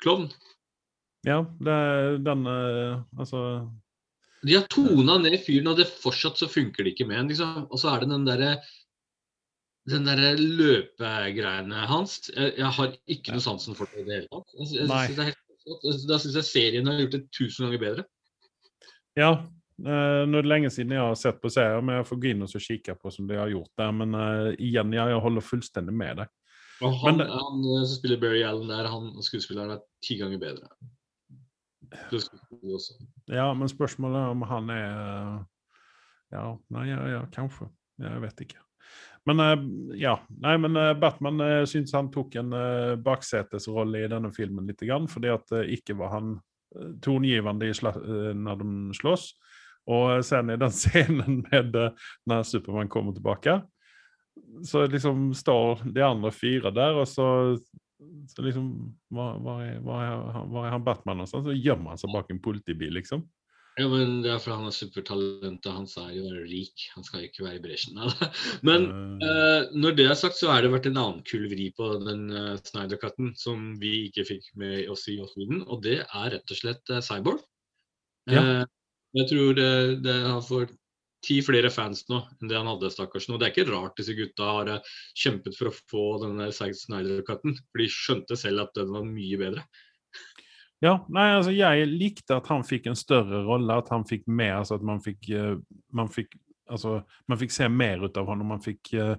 [0.02, 0.26] Klovn.
[1.28, 3.40] Ja, det er den eh, Altså
[4.40, 7.30] De har tona ned fyren, og det fortsatt så funker det ikke med ham.
[7.32, 7.66] Liksom.
[7.68, 8.54] Og så er det den derre
[9.90, 12.18] den der løpegreiene hans.
[12.34, 14.58] Jeg, jeg har ikke noe sansen for det i det hele tatt.
[14.58, 15.04] Jeg, jeg, Nei.
[15.06, 15.46] synes det er helt.
[16.08, 18.04] Da syns jeg serien har gjort det tusen ganger bedre.
[19.18, 19.32] Ja.
[19.86, 22.30] Eh, nå er det lenge siden jeg har sett på serien, men jeg får gå
[22.30, 23.92] inn og kikke på som de har gjort der.
[23.96, 26.32] Men uh, igjen, ja, jeg holder fullstendig med deg.
[26.80, 30.40] Og han, det- han eh, som spiller Barry Allen der, han skuespilleren er ti ganger
[30.40, 30.70] bedre.
[33.28, 35.46] Ja, men spørsmålet er om han er
[36.30, 37.66] Ja, nei, ja, ja kanskje.
[37.98, 38.60] Jeg vet ikke.
[39.26, 39.42] Men
[39.98, 42.54] ja, nei, men Batman syns han tok en
[43.04, 46.30] baksetesrolle i denne filmen litt, fordi at ikke var han
[47.02, 47.68] tongivende
[48.38, 49.26] når de slåss.
[49.90, 53.60] Og sen i den scenen med uh, når Supermann kommer tilbake,
[54.66, 57.26] så liksom står de andre fire der, og så,
[58.30, 58.70] så liksom
[59.12, 59.32] hva
[59.64, 61.44] er, hva er, han- Batman og sånn?
[61.46, 63.26] Så gjemmer han seg bak en politibil, liksom.
[63.78, 66.82] Ja, men det er fordi han er supertalentet Han er jo være rik.
[66.96, 68.00] Han skal ikke være i bresjen.
[68.66, 68.88] Men
[69.20, 71.86] Eh, uh, når det er sagt, så har det vært en annen kul vri på
[72.02, 76.54] den uh, Snyder-cutten som vi ikke fikk med oss i Sweden, og det er rett
[76.54, 77.42] og slett uh, Cyborg.
[78.30, 78.66] Ja.
[79.16, 79.70] Jeg tror det,
[80.04, 80.70] det han får
[81.24, 83.28] ti flere fans nå enn det han hadde, stakkars.
[83.28, 83.38] nå.
[83.38, 87.56] Det er ikke rart disse gutta har eh, kjempet for å få denne Zack Snyder-cutten,
[87.58, 89.66] for de skjønte selv at den var mye bedre.
[90.80, 94.62] Ja, nei, altså jeg likte at han fikk en større rolle, at han fikk mer,
[94.62, 95.58] altså at man fikk, eh,
[95.96, 96.38] man fikk,
[96.72, 99.16] altså, man fikk se mer ut av honom, man fikk eh,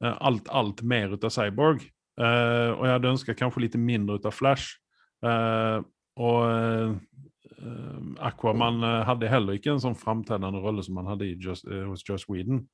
[0.00, 1.84] alt, alt mer ut av Cyborg.
[2.16, 4.78] Uh, og jeg hadde ønsket kanskje litt mindre ut av Flash.
[5.24, 5.84] Uh,
[6.16, 6.96] og
[8.20, 11.84] Aquaman eh, hadde heller ikke en sånn framtredende rolle som han hadde i Just, eh,
[11.88, 12.66] hos Joss Whedon.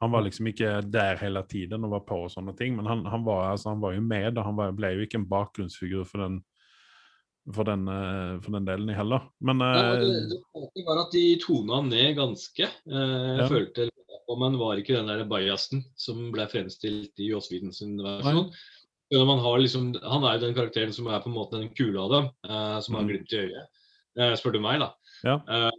[0.00, 3.04] Han var liksom ikke der hele tiden og var på og sånne ting, men han,
[3.08, 6.04] han, var, altså, han var jo med, og han var, ble jo ikke en bakgrunnsfigur
[6.08, 6.42] for den
[7.54, 9.28] for den, eh, for den delen heller.
[9.40, 10.24] Men Ja, eh,
[10.74, 12.66] det, var at de tona ned ganske.
[12.66, 13.48] Eh, jeg Ja.
[13.48, 13.90] følte
[14.28, 18.50] og man var ikke den der bajasen som ble fremstilt i Joss Whedon sin versjon.
[19.14, 21.68] Ja, Man har liksom, han er jo den karakteren som er på en måte den
[21.70, 23.08] kule av dem, eh, som har Mm.
[23.08, 23.68] glimt i øyet.
[24.16, 24.92] Eh, spør du meg, da.
[25.26, 25.36] Ja.
[25.44, 25.70] Eh,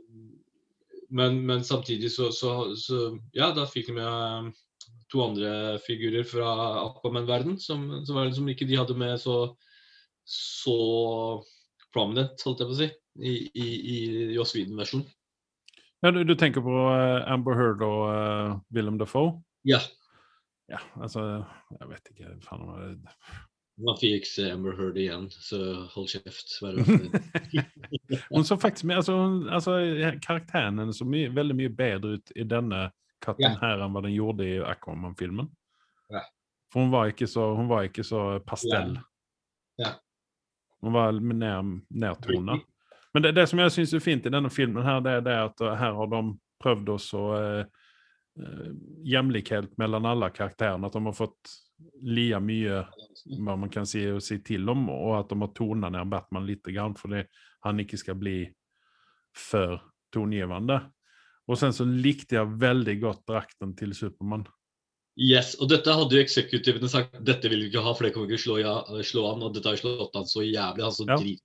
[1.10, 4.52] men, men samtidig så, så, så Ja, da fikk vi med
[5.12, 6.50] to andre figurer fra
[6.84, 9.56] Aquaman-verden som, som, var liksom ikke de hadde med så
[10.28, 10.74] så
[11.96, 12.88] prominent, holdt jeg på å si,
[13.24, 14.00] i, i, i
[14.36, 15.08] Joss Whedon-versjonen.
[16.04, 19.38] ja, du, du tenker på eh, Amber Heard og uh, Willem Dafoe?
[19.68, 19.80] Ja.
[20.68, 21.24] Ja, altså
[21.78, 22.34] Jeg vet ikke.
[22.44, 23.16] Faen om det
[23.78, 25.60] Man fikk se Amber Heard igjen, så
[25.94, 26.56] hold kjeft.
[28.30, 29.18] Hun så faktisk altså,
[29.54, 29.76] altså,
[30.24, 32.88] Karakteren hennes så mye, veldig mye bedre ut i denne
[33.22, 33.60] katten yeah.
[33.62, 35.50] her enn hva den gjorde i Aquaman-filmen.
[36.10, 36.26] Yeah.
[36.74, 38.98] For hun var ikke så, hun var ikke så pastell.
[39.78, 40.00] Yeah.
[40.82, 42.58] Hun var mer nedtona.
[43.14, 45.38] Men det, det som jeg syns er fint i denne filmen, her, det er det
[45.52, 46.24] at uh, her har de
[46.62, 47.87] prøvd oss å uh, eh,
[49.04, 50.88] jämlikhet mellom alle karakterene.
[50.88, 51.54] At de har fått
[52.02, 52.84] lia mye
[53.38, 56.64] hva man kan si si til om, og at de har tonet ned Batman litt,
[56.66, 57.24] grann, fordi
[57.66, 58.38] han ikke skal bli
[59.38, 59.80] for
[60.14, 60.80] tongivende.
[61.48, 64.48] Og sen så likte jeg veldig godt drakten til Supermann.
[65.18, 68.30] Yes, og dette hadde jo eksekutivene sagt dette vil vi ikke ha, for det kommer
[68.30, 69.46] ikke slå, ja, slå an.
[69.48, 70.84] Og dette har slått han så jævlig.
[70.86, 71.18] Han så Ja.
[71.18, 71.42] drit.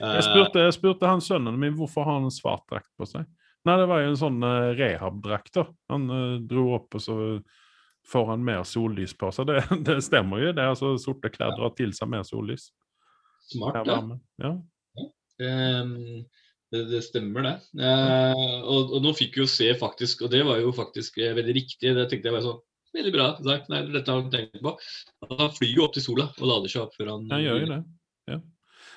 [0.00, 3.26] Jeg spurte, jeg spurte han sønnen min hvorfor har han en svart drakt på seg.
[3.64, 5.54] Nei, det var jo en sånn uh, rehab-drakt.
[5.56, 5.66] da.
[5.92, 7.16] Han uh, dro opp, og så
[8.10, 9.48] får han mer sollys på seg.
[9.50, 10.52] Det, det stemmer jo.
[10.52, 12.68] det er altså Sorte klær drar til seg mer sollys.
[13.48, 13.98] Smart, ja.
[14.40, 14.52] Ja.
[15.44, 16.24] Ehm,
[16.72, 17.56] det, det stemmer, det.
[17.80, 21.34] Uh, og, og nå fikk vi jo se faktisk, og det var jo faktisk eh,
[21.36, 21.92] veldig riktig.
[21.96, 22.62] Det tenkte jeg var sånn
[22.94, 23.24] Veldig bra.
[23.42, 24.70] sagt, Nei, dette har han tenkt på.
[25.26, 27.70] Han flyr jo opp til sola og lader seg opp før han Han gjør jo
[27.72, 27.78] det.
[28.30, 28.36] Ja.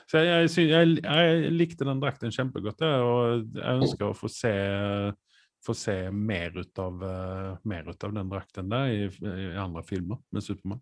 [0.07, 4.53] Så jeg, jeg, jeg, jeg likte den drakten kjempegodt, og jeg ønsker å få se,
[5.65, 9.83] få se mer, ut av, eh, mer ut av den drakten der i, i andre
[9.83, 10.79] filmer med Supermann.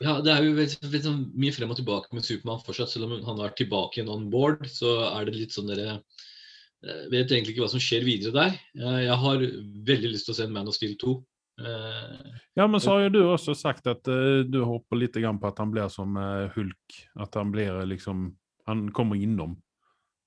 [0.00, 2.88] Ja, det er jo veldig, veldig sånn mye frem og tilbake med Supermann fortsatt.
[2.94, 7.02] Selv om han er tilbake igjen on board, så er det litt sånn dere eh,
[7.12, 8.54] Vet egentlig ikke hva som skjer videre der.
[8.78, 9.44] Eh, Jeg har
[9.90, 11.16] veldig lyst til å se en Man of Steel 2.
[11.60, 15.50] Eh, Ja, men så har jo du også sagt at du håper litt grann på
[15.50, 16.14] at han blir som
[16.54, 16.96] Hulk.
[17.20, 18.30] At han blir liksom
[18.70, 19.56] Han kommer innom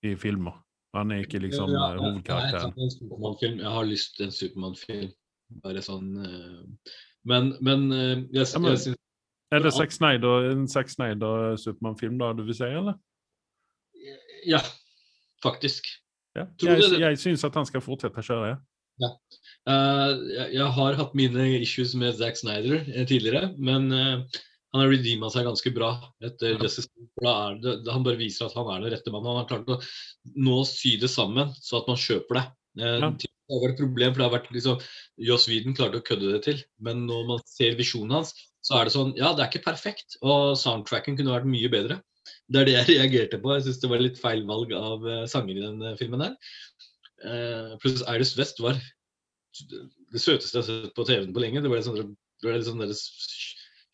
[0.03, 0.59] i filmer.
[0.93, 2.73] Han er ikke liksom ja, ja, hovedkarakteren.
[2.77, 5.13] Jeg, jeg har lyst til en Supermann-film.
[5.63, 6.91] Bare sånn uh,
[7.29, 8.95] Men, men uh, jeg, Ja, men- jeg
[9.53, 9.73] Er det.
[9.75, 12.97] Zack Snyder, en Zack Snyder-Supermann-film da du vil si, eller?
[14.49, 14.59] Ja,
[15.43, 15.87] faktisk.
[16.33, 16.47] Ja.
[16.61, 18.55] Jeg, jeg syns at han skal fortsette å kjøre.
[19.01, 19.09] Ja.
[19.69, 20.09] Uh,
[20.53, 24.41] jeg, har hatt mine issues med Zack Snyder eh, tidligere, men eh,
[24.73, 25.91] han har redeema seg ganske bra
[26.25, 27.33] etter Ja.
[27.33, 29.29] Er det, han bare viser at han er den rette mannen.
[29.29, 29.77] Han har klart å
[30.33, 32.45] nå sy det sammen så at man kjøper det.
[32.81, 33.11] Eh, Ja.
[33.43, 34.81] Det har vært et problem, for det har vært liksom
[35.27, 38.31] Joss Whedon klarte å kødde det til, men når man ser visjonen hans,
[38.63, 41.99] så er det sånn Ja, det er ikke perfekt, og soundtracken kunne vært mye bedre.
[42.47, 43.51] Det er det jeg reagerte på.
[43.53, 46.37] Jeg syns det var litt feil valg av uh, sanger i den eh, filmen her.
[47.19, 51.61] Uh, pluss Iris West var det søteste jeg har sett på TV-en på lenge.
[51.61, 53.03] Det var litt sånn, det var litt sånn deres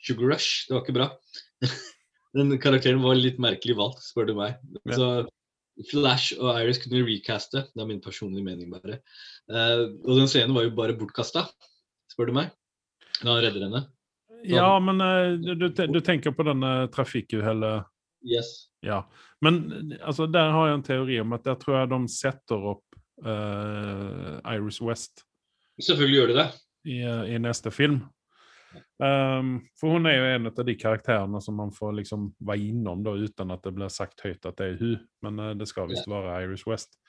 [0.03, 0.67] Sugar Rush.
[0.67, 1.09] Det var ikke bra.
[2.37, 4.57] Den karakteren var litt merkelig valgt, spør du meg.
[4.93, 5.09] Så
[5.89, 7.63] Flash og Iris kunne recaste.
[7.73, 8.99] Det er min personlige mening, bare.
[9.49, 11.47] Uh, og den scenen var jo bare bortkasta,
[12.11, 12.51] spør du meg.
[13.23, 13.81] Når han redder henne.
[14.47, 17.87] Ja, men uh, du, du, tenker på denne trafikkuhellet
[18.19, 18.67] Yes.
[18.83, 19.05] Ja.
[19.39, 22.97] Men altså, der har jeg en teori om at der tror jeg de setter opp
[23.23, 25.23] uh, Iris West
[25.79, 26.47] Selvfølgelig gjør de det.
[26.91, 26.97] i,
[27.35, 28.01] i neste film.
[28.99, 33.01] Um, for hun er jo en av de karakterene som man får liksom være innom
[33.05, 35.07] da, uten at det blir sagt høyt at det er hun.
[35.25, 36.99] Men uh, det skal visst være Iris West.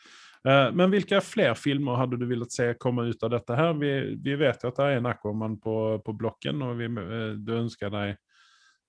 [0.46, 3.74] Uh, men hvilke flere filmer hadde du villet se komme ut av dette her?
[3.80, 3.92] Vi,
[4.22, 7.54] vi vet jo at det er en Aquaman på, på blokken, og vi, eh, du
[7.58, 8.16] ønsker deg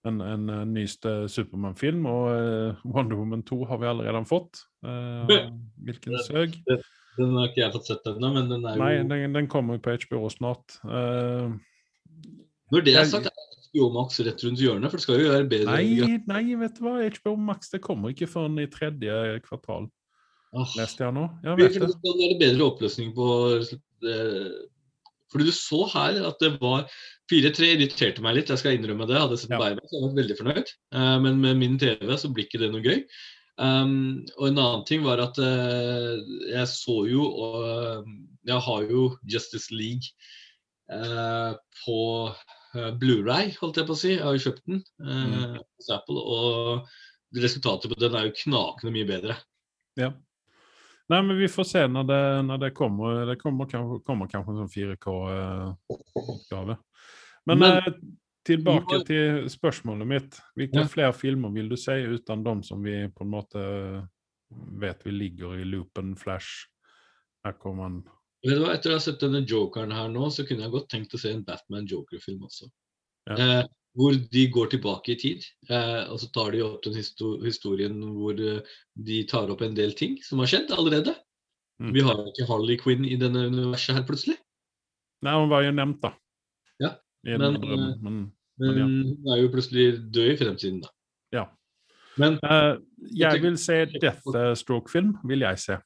[0.08, 2.08] en, en, en ny Supermann-film.
[2.10, 4.64] og Wonder Woman 2 har vi allerede fått.
[4.82, 6.56] Hvilken søg?
[7.18, 9.82] Den har ikke jeg fått sett ennå, men den er jo Nei, den, den kommer
[9.84, 10.78] på HBO snart.
[10.88, 11.52] Eh,
[12.72, 15.48] Når det er sagt, er HBO Max rett rundt hjørnet, for det skal jo være
[15.52, 15.78] bedre.
[15.78, 16.98] Nei, nei, vet du hva?
[17.18, 19.16] HBO Max det kommer ikke før i tredje
[19.48, 19.88] kvartal,
[20.52, 20.76] Åh.
[20.80, 21.26] leste jeg nå.
[21.46, 21.96] Ja, vet det det.
[21.96, 24.48] er være bedre oppløsning på eh,
[25.32, 26.88] Fordi du så her at det var
[27.32, 29.20] 4-3 irriterte meg litt, jeg skal innrømme det.
[29.20, 29.62] Hadde jeg sett Ja.
[29.72, 29.78] ja.
[29.88, 30.74] så jeg vært veldig fornøyd.
[30.96, 33.06] Eh, men med min TV så blir ikke det noe gøy.
[33.62, 36.18] Um, og en annen ting var at uh,
[36.50, 38.08] jeg så jo og
[38.48, 40.08] Jeg har jo Justice League
[40.90, 41.54] uh,
[41.84, 42.00] på
[42.74, 44.12] Blu-ray, holdt jeg på å si.
[44.16, 46.88] Jeg har jo kjøpt den eh, hos Apple, og
[47.36, 49.36] resultatet på den er jo knakende mye bedre.
[50.00, 50.10] Ja.
[51.12, 53.26] Nei, men vi får se når det, når det kommer.
[53.28, 56.74] Det kommer kommer kanskje en sånn 4K-oppgave.
[57.50, 57.92] Men, Men- eh,
[58.48, 59.06] tilbake må...
[59.06, 60.40] til spørsmålet mitt.
[60.56, 60.88] Hvilke Ja.
[60.88, 63.60] flere filmer vil du si, uten de som vi på en måte
[64.80, 66.68] vet vi ligger i loopen, Flash,
[67.48, 68.02] Aquaman
[68.42, 70.90] Vet du hva, Etter å ha sett denne jokeren her nå, så kunne jeg godt
[70.94, 72.70] tenkt å se en Batman-joker-film også.
[73.30, 73.36] Ja.
[73.38, 73.64] Eh,
[74.00, 77.98] hvor de går tilbake i tid, eh, og så tar de opp den histo historien
[78.16, 78.64] hvor eh,
[78.96, 81.14] de tar opp en del ting som har skjedd allerede.
[81.82, 81.92] Mm.
[81.98, 84.38] Vi har jo ikke Harley Quinn i denne universet her plutselig.
[85.26, 86.16] Nei, hun var jo nevnt, da.
[86.82, 86.96] Ja,
[87.28, 88.22] men, men, Men
[88.62, 88.86] Men ja.
[88.86, 90.90] hun er jo plutselig død i fremtiden, da.
[91.34, 91.46] ja.
[92.20, 92.76] Men uh,
[93.16, 95.78] jeg vil se Deathstroke-film, vil jeg se.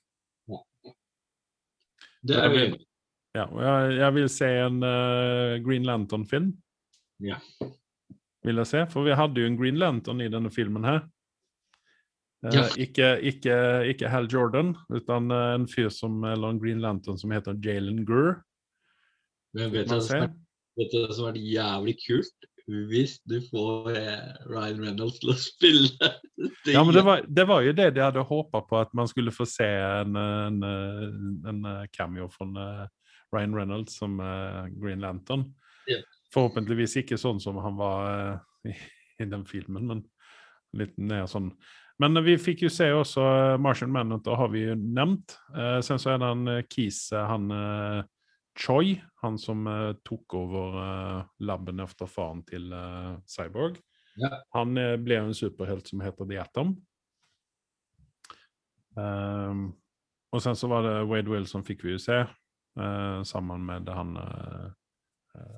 [2.28, 2.84] Det er enig.
[3.36, 6.54] Ja, jeg, jeg vil se en uh, Green Lantern-film.
[7.24, 7.42] Ja.
[8.46, 11.04] Vil jeg se, for vi hadde jo en Green Lantern i denne filmen her.
[12.46, 12.68] Uh, Ja.
[12.78, 13.56] ikke, ikke,
[13.90, 18.04] ikke Hal Jordan, utan uh, en fyr som, eller en Green Lantern som heter Jalen
[18.06, 18.38] Gurr.
[19.56, 22.50] Men vet du hva som har er jævlig kult?
[22.66, 26.12] Hvis du får eh, Ryan Reynolds til å spille.
[26.66, 29.32] Ja, men det var, det var jo det de hadde håpa på, at man skulle
[29.32, 32.88] få se en, en, en, en cameo fra eh,
[33.36, 35.46] Ryan Reynolds som eh, Green Lantern.
[35.86, 36.04] Yeah.
[36.34, 38.76] Forhåpentligvis ikke sånn som han var eh, i,
[39.22, 40.04] i den filmen, men
[40.76, 41.54] litt mer sånn.
[42.02, 45.38] Men vi fikk jo se også eh, Martian Manhunter har vi jo nevnt.
[45.56, 48.02] Eh, sen så er det en Kise, eh, han eh,
[48.60, 53.78] Choi, han som uh, tok over uh, labben efter faren til uh, Cyborg.
[54.16, 54.30] Ja.
[54.56, 56.76] Han ble blev en superhelt som heter The Atom.
[58.98, 59.74] Ehm,
[60.32, 62.22] och sen så var det Wade Wilson fikk vi jo se.
[63.28, 64.14] Samman med han,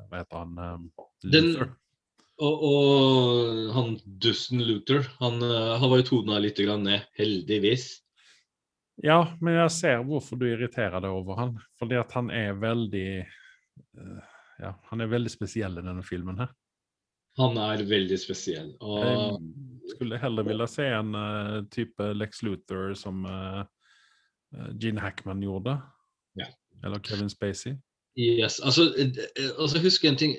[0.10, 0.88] Hva heter han, um,
[1.22, 1.76] Den-
[2.42, 7.88] Og, og han dusten Luther, han, han var jo tona litt grann ned, heldigvis.
[9.04, 11.54] Ja, men jeg ser hvorfor du irriterer deg over han.
[11.78, 14.24] Fordi at han er veldig eh,
[14.60, 16.54] ja, han er veldig spesiell i denne filmen her.
[17.38, 18.72] Han er veldig spesiell.
[18.82, 23.62] Og Jeg skulle heller ville se en uh, typ eh, Lex Luthor som uh,
[24.82, 25.78] Gene Hackman gjorde.
[26.40, 26.50] Ja.
[26.84, 27.78] Eller Kevin Spacey.
[28.18, 28.90] yes, altså,
[29.60, 30.34] altså husk en ting.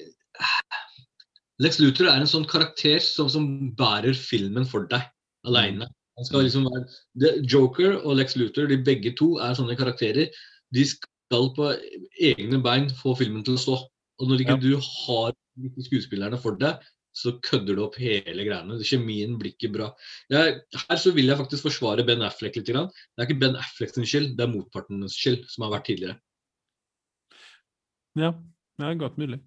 [1.62, 3.46] Lex Luthor er en sånn karakter som, som
[3.78, 5.06] bærer filmen for deg
[5.46, 5.86] alene.
[6.18, 10.32] Han skal liksom være Joker og Lex Luthor, de begge to er sånne karakterer.
[10.74, 11.70] De skal på
[12.18, 13.76] egne bein få filmen til å stå.
[14.18, 14.62] Og når ikke Ja.
[14.64, 15.34] du har
[15.78, 16.82] skuespillerne for deg,
[17.14, 18.78] så kødder du opp hele greiene.
[18.82, 19.88] Kjemien blir ikke bra.
[20.30, 22.66] Jeg, her så vil jeg faktisk forsvare Ben Affleck litt.
[22.66, 22.90] Grann.
[22.90, 26.18] Det er ikke Ben Affleck sin skyld, det er motpartens skyld, som har vært tidligere.
[28.18, 28.32] Ja,
[28.78, 29.42] det er godt möjligt.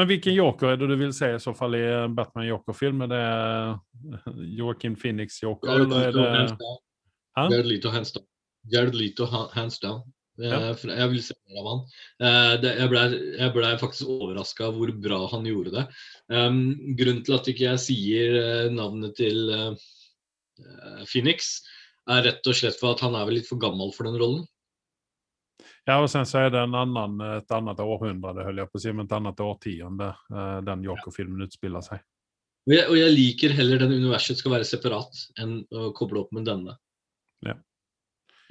[0.00, 3.00] Men hvilken Joker är det du vill se i så fall i en Batman Joker-film?
[3.00, 5.68] Är det eh, Joaquin Phoenix Joker?
[5.68, 7.50] Jared Leto, hands down.
[7.50, 8.24] Jared Leto, hands down.
[8.72, 10.00] Jared Leto, hands down.
[10.42, 10.72] Eh, Ja.
[10.72, 11.82] Jeg vil se mer av han.
[12.24, 15.84] Eh, jeg blei ble faktisk overraska hvor bra han gjorde det.
[16.30, 19.74] Grunnen til at ikke jeg sier eh, navnet til eh,
[20.64, 21.58] eh, Phoenix,
[22.08, 24.48] er rett og slett for at han er vel litt for gammel for den rollen.
[25.84, 28.82] Ja, och sen så är det en annan, ett annat århundrade höll jag på att
[28.82, 32.00] säga, men ett annat årtionde eh, den Joker-filmen utspelar sig.
[32.68, 36.34] Og jeg, og jeg liker heller den universet skal være separat, enn å koble opp
[36.36, 36.76] med denne.
[37.46, 37.56] Ja.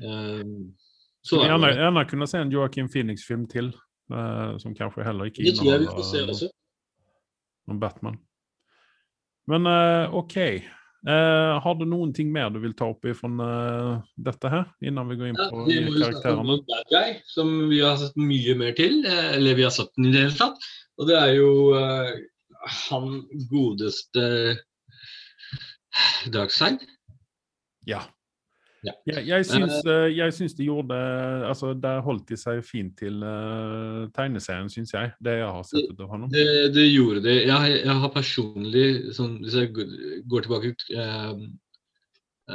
[0.01, 0.73] Um,
[1.21, 1.77] så er gjerne det.
[1.77, 3.69] gärna kunna se en Joaquin Phoenix-film til,
[4.13, 6.49] uh, som kanskje heller ikke Det tror jeg vi får se også.
[7.69, 8.17] någon Batman.
[9.47, 10.65] Men uh, okej.
[11.07, 15.07] Eh, har du noen ting mer du vil ta opp ifrån uh, dette her, innan
[15.07, 16.57] vi går in Ja, på vi karakterene?
[16.67, 19.05] bad guy, som vi har sett mye mer til.
[19.07, 20.67] eh, Eller vi har sett den i det hele tatt.
[20.99, 22.11] Og det er jo uh,
[22.89, 24.57] han godeste
[26.33, 26.83] Darkside.
[27.87, 28.01] Ja.
[28.85, 28.93] Ja.
[29.09, 30.97] Jeg, jeg, syns, eh, jeg syns de gjorde
[31.49, 35.11] altså Der holdt de seg fint til uh, tegneserien, syns jeg.
[35.23, 36.27] Det jeg har sett ut av ham.
[36.31, 37.35] Det, det gjorde de.
[37.49, 38.85] Jeg, jeg har personlig,
[39.17, 39.73] sånn, hvis jeg
[40.31, 41.43] går tilbake til uh,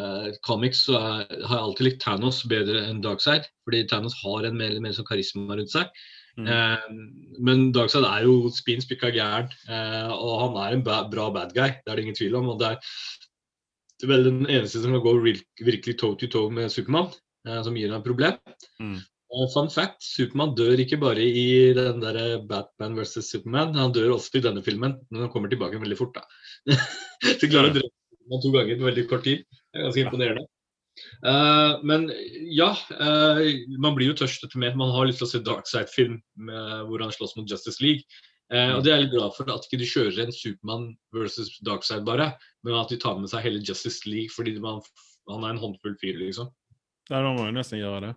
[0.01, 3.49] eh, comics, så er, har jeg alltid likt Thanos bedre enn Darkseid.
[3.67, 5.93] Fordi Thanos har en mer eller mer sånn karisma rundt seg.
[6.41, 6.49] Mm.
[6.49, 11.29] Uh, men Darkseid er jo spin spikka gæren, uh, og han er en ba bra
[11.35, 11.77] bad guy.
[11.85, 12.51] Det er det ingen tvil om.
[12.55, 12.97] og det er
[14.07, 17.11] er vel den eneste som kan gå virkelig toe to toe med Supermann,
[17.49, 18.39] eh, som gir ham et problem.
[18.81, 18.97] Mm.
[19.35, 24.15] Og fun fact, Supermann dør ikke bare i den der Batman versus Superman, han dør
[24.17, 26.21] også i denne filmen, men han kommer tilbake veldig fort.
[26.21, 26.27] da.
[27.41, 29.43] Så klarer å drepe Superman to ganger på veldig kort tid.
[29.73, 30.47] Det er ganske imponerende.
[31.27, 32.05] Uh, men
[32.55, 33.41] ja, uh,
[33.83, 34.77] man blir jo tørst etter mer.
[34.79, 36.21] Man har lyst til å se Darkside-film
[36.87, 38.07] hvor han slåss mot Justice League.
[38.53, 41.55] Eh, og det er jeg litt glad for at ikke du kjører en Supermann versus
[41.65, 42.35] Darkside bare,
[42.67, 44.83] men at de tar med seg hele Justice League fordi man,
[45.31, 46.51] han er en håndfull fyr, liksom.
[47.09, 48.13] Ja, da må jo nesten gjøre det.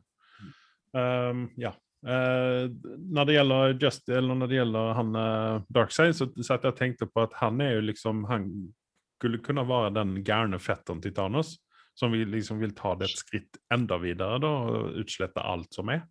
[0.95, 1.73] Um, ja.
[2.07, 2.67] Uh,
[3.09, 6.81] når det gjelder Justice, eller når det gjelder han uh, Darkside, så satt jeg og
[6.81, 8.51] tenkte på at han er jo liksom Han
[9.17, 11.55] skulle kunne være den gærne fetteren til Thanos,
[11.97, 15.89] som vi liksom vil ta det et skritt enda videre da, og utslette alt som
[15.89, 16.03] er.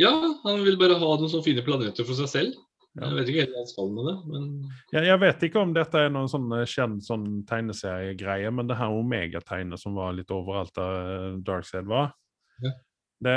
[0.00, 0.14] Ja,
[0.46, 2.56] han vil bare ha noen sånne fine planeter for seg selv.
[2.98, 3.06] Ja.
[3.06, 4.46] Jeg vet ikke helt hva skal med det, men
[4.92, 8.76] Ja, jeg vet ikke om dette er noen sånn eh, kjent sånn tegneseriegreie, men det
[8.80, 12.10] her Omega-tegnet som var litt overalt der eh, Darkseid var
[12.64, 12.72] Ja.
[13.22, 13.36] det,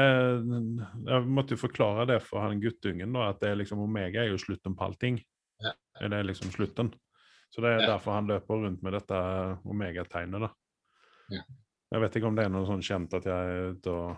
[1.06, 4.42] Jeg måtte jo forklare det for han guttungen, da, at det liksom Omega er jo
[4.42, 5.22] slutten på allting.
[5.62, 5.76] Ja.
[6.02, 6.90] Er liksom slutten?
[7.54, 9.14] Så det er derfor han løper rundt med dette
[9.70, 10.42] Omega-tegnet.
[10.48, 10.50] da.
[11.30, 11.44] Ja.
[11.94, 14.18] Jeg vet ikke om det er noe sånn kjent at jeg er ute og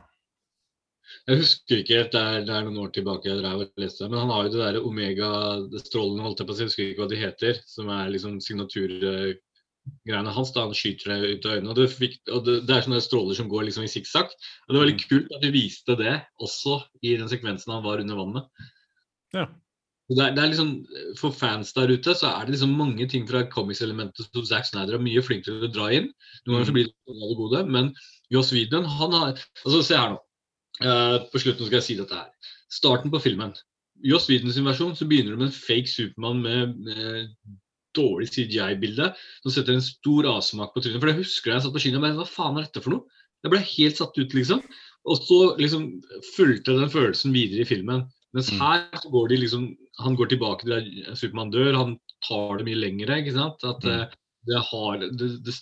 [1.26, 2.14] jeg husker ikke helt.
[2.14, 4.08] Det er, det er noen år tilbake jeg drev og leste.
[4.10, 7.04] Men han har jo det der omega-strålene, holdt jeg på å si, jeg husker ikke
[7.04, 10.54] hva de heter, som er liksom signaturgreiene hans.
[10.56, 11.74] da Han skyter det ut av øynene.
[11.74, 14.34] Og det, fikk, og det, det er sånne stråler som går liksom i sikksakk.
[14.38, 16.16] Og det var veldig kult at de viste det
[16.46, 18.66] også i den sekvensen han var under vannet.
[19.36, 19.50] Ja.
[20.06, 20.74] Det er, det er liksom,
[21.18, 25.00] For fans der ute så er det liksom mange ting fra comics-elementet som Zack Snyder
[25.00, 26.12] er mye flink til å dra inn.
[26.46, 27.90] Noen ganger så blir det av det gode, men
[28.34, 30.20] Joss Whedon han har altså Se her nå.
[30.84, 32.32] Eh, på slutten skal jeg si dette her.
[32.74, 33.54] Starten på filmen.
[34.04, 37.30] Joss Whedon sin versjon så begynner det med en fake Supermann med, med
[37.96, 41.00] dårlig CGI-bilde som setter en stor avsmak på trynet.
[41.00, 42.92] For jeg husker da jeg satt på kino og bare Hva faen er dette for
[42.98, 43.06] noe?
[43.46, 44.62] Jeg ble helt satt ut, liksom.
[45.06, 45.88] Og så liksom
[46.36, 48.08] fulgte den følelsen videre i filmen.
[48.36, 48.60] Mens Mm.
[48.60, 51.74] her så går de liksom Han går tilbake til der Supermann dør.
[51.78, 53.22] Han tar det mye lengre.
[53.24, 53.64] ikke sant?
[53.64, 54.02] At Mm.
[54.02, 54.08] eh,
[54.46, 55.56] det har det, det,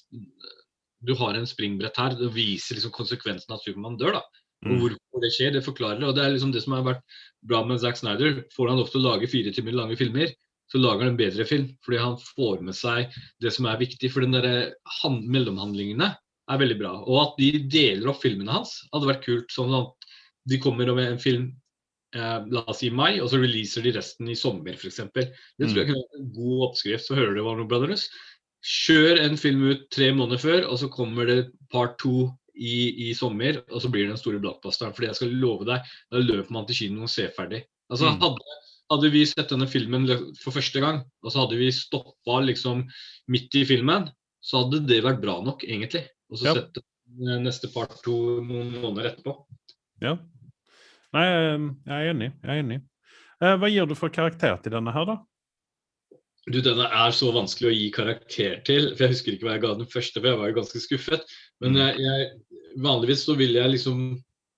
[1.05, 2.15] Du har en springbrett her.
[2.15, 4.13] Det viser liksom konsekvensen av at Supermann dør.
[4.13, 4.21] da.
[4.63, 4.79] Mm.
[4.79, 6.07] hvorfor det skjer, det forklarer det.
[6.09, 8.43] Og det er liksom det som har vært bra med Zack Snyder.
[8.55, 10.33] Får han ofte lage fire timer lange filmer,
[10.71, 11.71] så lager han en bedre film.
[11.85, 14.11] Fordi han får med seg det som er viktig.
[14.13, 14.73] For den der
[15.03, 16.13] mellomhandlingene
[16.51, 16.93] er veldig bra.
[17.03, 19.51] Og at de deler opp filmene hans, hadde vært kult.
[19.53, 20.09] Sånn at
[20.49, 21.47] de kommer med en film
[22.15, 25.01] eh, la oss si i mai, og så releaser de resten i sommer f.eks.
[25.13, 27.07] Det tror jeg kunne vært en god oppskrift.
[27.07, 28.07] Så hører du Warner Brothers.
[28.63, 31.39] Kjør en film ut tre måneder før, og så kommer det
[31.71, 34.93] part to i, i sommer, og så blir det den store blockbusteren.
[34.93, 37.63] Fordi jeg skal love deg, da løper man til kino og ser ferdig.
[37.91, 38.19] Altså, Mm.
[38.21, 38.57] hadde,
[38.91, 40.07] hadde vi sett denne filmen
[40.41, 42.85] for første gang, og så hadde vi stoppa liksom
[43.27, 44.09] midt i filmen,
[44.43, 46.05] så hadde det vært bra nok, egentlig.
[46.29, 46.53] Og så Ja.
[46.53, 49.35] sett eh, neste part to noen måneder etterpå.
[50.01, 50.17] Ja.
[51.13, 52.31] Nei, eh, jeg er enig.
[52.43, 52.81] Jeg er enig.
[53.41, 55.17] Eh, hva gir du for karakter til denne her, da?
[56.51, 58.89] Du, denne er så vanskelig å gi karakter til.
[58.95, 61.21] for Jeg husker ikke hva jeg ga den første, for jeg var jo ganske skuffet.
[61.63, 61.79] Men Mm.
[61.79, 62.31] jeg, jeg,
[62.83, 64.01] vanligvis så ville jeg liksom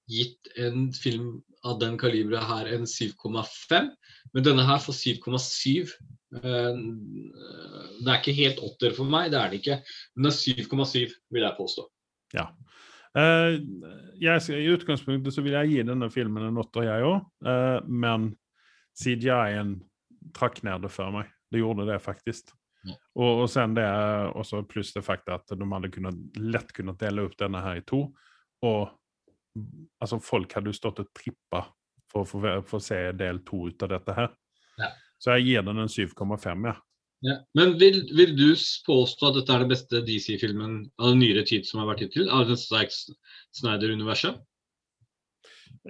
[0.10, 3.92] gitt en film av den kaliberet her en 7,5.
[4.34, 5.94] Men denne her får 7,7.
[6.36, 6.82] Eh,
[8.02, 9.82] Det er ikke helt åtter for meg, det er det ikke.
[10.16, 11.86] Men det er 7,7, vil jeg påstå.
[13.16, 13.60] Eh,
[14.20, 17.22] jeg, I utgangspunktet så vil jeg gi denne filmen en åtter, jeg òg.
[17.46, 18.34] Uh, men
[19.00, 19.78] CGI-en
[20.36, 21.32] trakk ned det for meg.
[21.52, 22.54] Det gjorde det faktisk.
[22.86, 22.96] Ja.
[23.18, 23.86] Og, og sen det,
[24.38, 27.86] også pluss det faktum at de hadde kunnet, lett kunnet dele opp denne her i
[27.88, 28.06] to.
[28.66, 28.82] Og
[30.02, 31.66] altså, folk hadde jo stått og trippa
[32.12, 34.34] for å få, få se del to ut av dette her.
[34.82, 34.92] Ja.
[35.22, 36.76] Så jeg gir den en 7,5, ja.
[37.26, 37.40] Ja.
[37.58, 38.50] Men vil, vil du
[38.86, 42.28] påstå at dette er den beste DC-filmen av nyere tid som har vært hittil?
[42.30, 42.94] Av den Zack
[43.56, 44.38] Snyder-universet?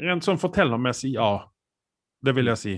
[0.06, 1.48] Rent sånn fortellermessig, ja.
[2.24, 2.76] Det vil jeg si.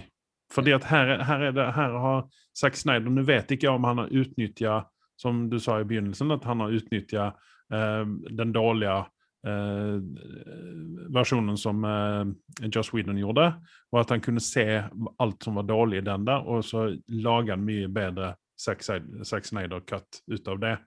[0.53, 2.25] Fordi at her, er- her, er det, her har
[2.57, 4.79] Zack Snyder Nå vet ikke om han har utnytta,
[5.19, 7.27] som du sa i begynnelsen, at han har utnytta
[7.73, 8.03] eh,
[8.37, 8.97] den dårlige
[9.47, 9.97] eh,
[11.13, 13.47] versjonen som eh, Joss Whedon gjorde,
[13.91, 14.65] og at han kunne se
[15.17, 18.81] alt som var dårlig i den der, og så lage en mye bedre Zack
[19.45, 20.77] Snyder-cut ut av det.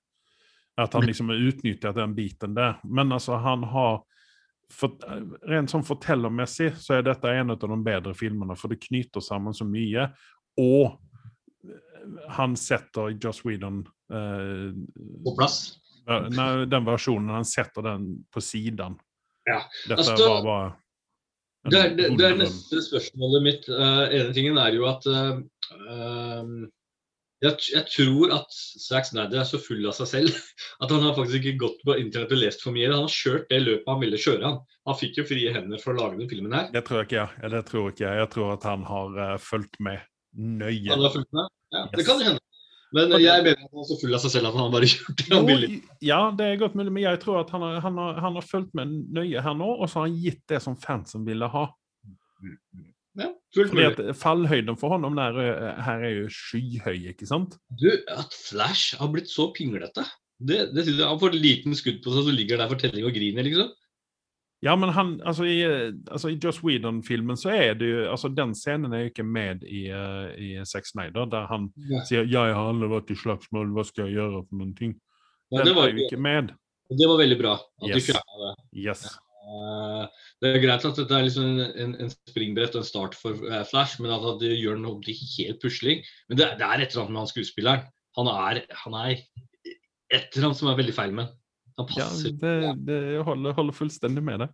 [0.80, 2.78] At han liksom har utnyttet den biten der.
[2.84, 4.00] Men altså, han har
[4.70, 4.96] for,
[5.50, 9.56] Rent sånn fortellermessig så er dette en av de bedre filmene, for det knyter sammen
[9.56, 10.08] så mye.
[10.60, 10.96] Og
[12.28, 14.70] han setter Joss Whedon eh,
[15.24, 15.76] På plass?
[16.32, 18.96] nei, Den versjonen, han setter den på siden.
[19.48, 23.68] Ja, Dette altså, var bare Det er, det, det er neste spørsmålet mitt.
[23.68, 25.42] Uh, en tingen er jo at uh,
[25.92, 26.54] um,
[27.40, 30.36] jeg, jeg tror at Zack Snyder er så full av seg selv
[30.82, 32.90] at han har faktisk ikke gått på internett og lest for mye.
[32.92, 34.42] Han har kjørt det løpet han ville kjøre.
[34.44, 36.68] Han Han fikk jo frie hender for å lage den filmen her.
[36.74, 37.26] Det tror jeg ikke.
[37.40, 38.20] Ja, det tror ikke jeg.
[38.20, 40.92] Jeg tror at han har uh, fulgt med nøye.
[40.92, 41.50] Han har fulgt med.
[41.74, 42.44] Ja, Det kan hende.
[42.90, 45.26] Men eh, jeg mener han er så full av seg selv at han bare kjørte
[45.26, 45.68] det han ville.
[46.02, 48.46] Ja, det er godt mulig, men jeg tror at han har, han har, han har
[48.46, 51.68] fulgt med nøye her nå, og så har han gitt det som fansen ville ha.
[53.18, 55.24] Ja, Fordi at Fallhøyden for hånd om det
[55.82, 57.56] her er jo skyhøy, ikke sant?
[57.80, 60.04] Du, at Flash har blitt så pinglete.
[60.38, 62.78] Det, det synes jeg, Han får et liten skudd på seg, så ligger der for
[62.80, 63.72] telling og griner, liksom.
[64.62, 68.28] Ja, men han, altså i, eh, altså i Joss Whedon-filmen så er det jo altså
[68.28, 72.02] Den scenen er jo ikke med i, uh, i Sex Snyder, der han Ja.
[72.04, 74.94] sier 'Jeg har aldri vært i slagsmål, hva skal jeg gjøre for noen ting?'
[75.50, 76.52] Ja, Den det, var, er jo ikke med.
[76.92, 77.54] det var veldig bra.
[77.82, 78.06] at Yes.
[78.06, 78.54] du det.
[78.84, 79.04] Yes.
[79.06, 79.10] Eh,
[80.40, 83.64] det er greit at dette er liksom en, en, springbrett og en start for eh,
[83.68, 86.04] Flash, men at det gjør noe til helt pusling.
[86.30, 87.84] Men det, det er et eller annet med han skuespilleren.
[88.18, 91.36] Han er, han er et eller annet som er veldig feil med han.
[91.80, 92.34] Passer.
[92.34, 94.50] Ja, det, det holder, holder fullstendig med det.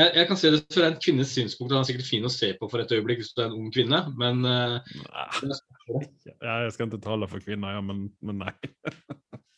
[0.00, 1.74] Jeg, jeg kan se det fra en kvinnes synspunkt.
[1.74, 3.72] Han er sikkert fin å se på for et øyeblikk hvis du er en ung
[3.74, 4.78] kvinne, men uh.
[6.40, 8.54] Ja, jeg skal ikke tale for kvinner, ja, men, men nei.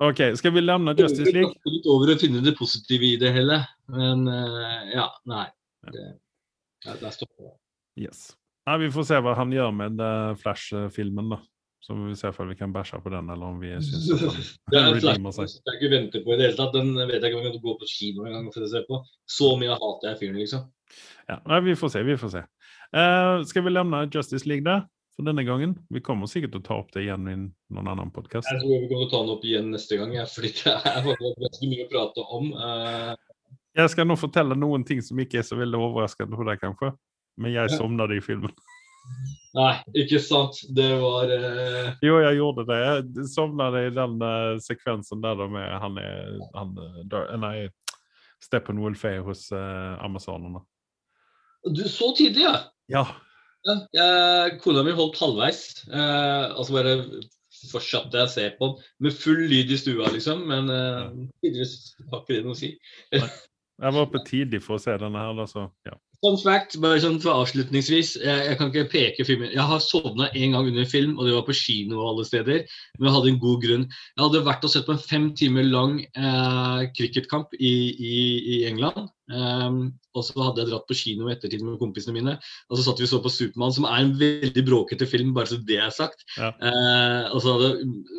[0.00, 0.08] ja.
[0.08, 1.52] OK, skal vi levne Justice League?
[1.52, 3.60] Jeg litt over å finne det positive i det hele.
[3.92, 5.46] Men eh, ja, nei.
[5.92, 6.04] Det,
[6.86, 7.54] ja, der stopper det.
[8.00, 8.30] Yes.
[8.64, 11.40] Ja, vi får se hva han gjør med eh, Flash-filmen, da.
[11.80, 14.40] Så vi se om vi kan bæsje på den, eller om vi syns at han,
[14.72, 15.54] Det en redeemer seg.
[15.64, 16.74] jeg ikke venter på i det hele tatt.
[16.76, 18.82] Den vet jeg ikke om jeg kan gå på kino en gang for å se
[18.88, 19.00] på.
[19.36, 20.64] Så mye hater jeg fyren, liksom.
[21.28, 22.44] Ja, nei, vi får se, vi får se.
[22.90, 24.84] Uh, skal vi levne Justice League der
[25.20, 25.78] for denne gangen?
[25.88, 28.48] Vi kommer sikkert til å ta opp det igjen i noen annen podkast.
[28.48, 30.72] Jeg tror vi kommer til å ta den opp igjen neste gang, ja, fordi det
[30.72, 31.08] er
[31.44, 32.48] ganske mye å prate om.
[32.56, 33.52] Uh...
[33.76, 36.94] Jeg skal nå fortelle noen ting som ikke er så veldig overraskende for deg, kanskje.
[37.40, 38.56] Men jeg sovnet i filmen.
[39.60, 40.62] Nei, ikke sant.
[40.72, 41.92] Det var uh...
[42.06, 42.80] Jo, jeg gjorde det.
[42.86, 46.76] Jeg sovnet i den uh, sekvensen der de er Han er han,
[47.44, 47.56] Nei,
[48.40, 50.64] Steppenwolf er hos amazonene.
[51.68, 52.54] Du, så tidlig, ja?
[52.88, 53.10] Ja.
[53.94, 54.08] Ja
[54.62, 55.60] kona mi holdt halvveis.
[55.90, 56.96] Eh, altså bare
[57.70, 60.46] fortsatte jeg å se på den med full lyd i stua, liksom.
[60.48, 61.02] Men eh,
[61.44, 61.74] tydeligvis
[62.10, 62.72] har ikke det noe å si.
[63.12, 65.96] jeg var oppe tidlig for å se denne her, da, så ja.
[66.20, 68.10] Fun fact, bare sånn for avslutningsvis.
[68.20, 69.48] Jeg, jeg, kan ikke peke filmen.
[69.54, 72.26] Jeg har sovna en gang under en film, og det var på kino og alle
[72.28, 72.66] steder.
[72.98, 73.86] Men jeg hadde en god grunn.
[73.88, 78.18] Jeg hadde vært og sett på en fem timer lang eh, cricketkamp i, i,
[78.52, 79.08] i England.
[79.32, 79.78] Um,
[80.12, 82.36] og så hadde jeg dratt på kino i ettertid med kompisene mine.
[82.68, 85.48] Og så satt vi og så på Supermann, som er en veldig bråkete film, bare
[85.48, 86.26] så det er sagt.
[86.36, 86.52] Ja.
[86.60, 87.72] Uh, og så hadde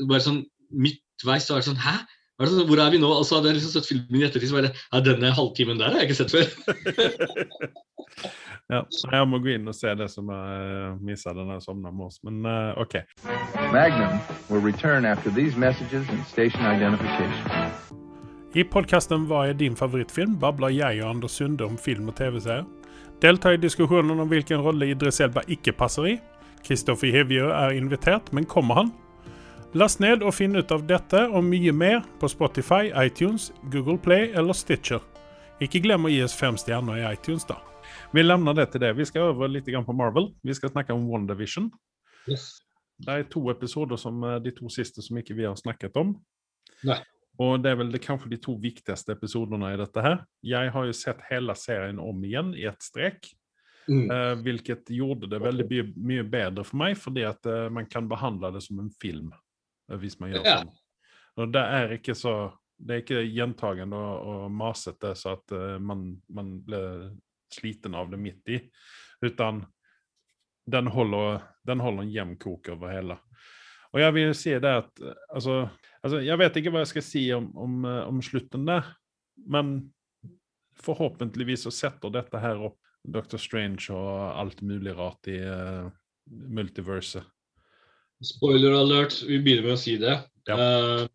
[0.10, 0.42] bare sånn
[0.74, 2.00] midtveis så var det sånn Hæ?
[2.42, 3.10] Hvor er vi nå?
[3.14, 5.78] Og så hadde jeg liksom sett filmen i ettertid, så var det ja, denne halvtimen
[5.78, 6.48] der har jeg ikke sett før.
[8.70, 8.82] ja,
[9.12, 12.06] jeg må gå inn og se det som jeg mista missa da jeg sovna med
[12.08, 13.00] oss, men uh, OK.
[13.74, 17.92] Magnum will return after these messages and station identification.
[18.54, 20.36] I podkasten Hva er din favorittfilm?
[20.40, 22.66] babler jeg og Anders Sunde om film og TV-serier.
[23.22, 26.18] Delta i diskusjonen om hvilken rolle Idris Elba ikke passer i.
[26.66, 28.92] Kristoffer Hivjø er invitert, men kommer han?
[29.74, 34.34] Last ned og finn ut av dette og mye mer på Spotify, iTunes, Google Play
[34.36, 35.00] eller Stitcher.
[35.64, 37.62] Ikke glem å gi oss fem stjerner i iTunes, da.
[38.12, 38.92] Vi lemner det til det.
[38.98, 40.34] Vi skal over litt på Marvel.
[40.44, 41.70] Vi skal snakke om WandaVision.
[42.28, 42.60] Yes.
[43.02, 46.14] Det er to episoder som eh, de to siste som ikke vi har snakket om.
[46.84, 47.00] Nei.
[47.42, 50.20] Og det er vel det, kanskje de to viktigste episodene i dette her.
[50.46, 53.32] Jeg har jo sett hele serien om igjen i ett strek.
[53.88, 54.04] Mm.
[54.12, 58.06] Uh, hvilket gjorde det veldig mye, mye bedre for meg, fordi at uh, man kan
[58.12, 59.32] behandle det som en film.
[59.90, 60.76] Uh, hvis man gjør sånn.
[61.42, 62.36] Og det er ikke så
[62.82, 65.54] det er ikke gjentagende og, og masete så at
[65.86, 67.12] man, man, blir
[67.56, 68.60] sliten av det midt i.
[69.22, 69.66] Utan
[70.72, 73.18] den holder, den holder en jevn kok over hele.
[73.92, 75.02] Og jeg vil si det at
[75.34, 75.66] altså,
[76.00, 78.88] altså, Jeg vet ikke hva jeg skal si om, om, eh, om slutten der,
[79.52, 79.92] men
[80.82, 83.38] forhåpentligvis så setter dette her opp Dr.
[83.42, 85.90] Strange og alt mulig rart i uh,
[86.30, 87.26] multiverset.
[88.22, 90.20] Spoiler alert, vi begynner med å si det.
[90.50, 90.58] Ja.
[90.58, 91.06] Uh,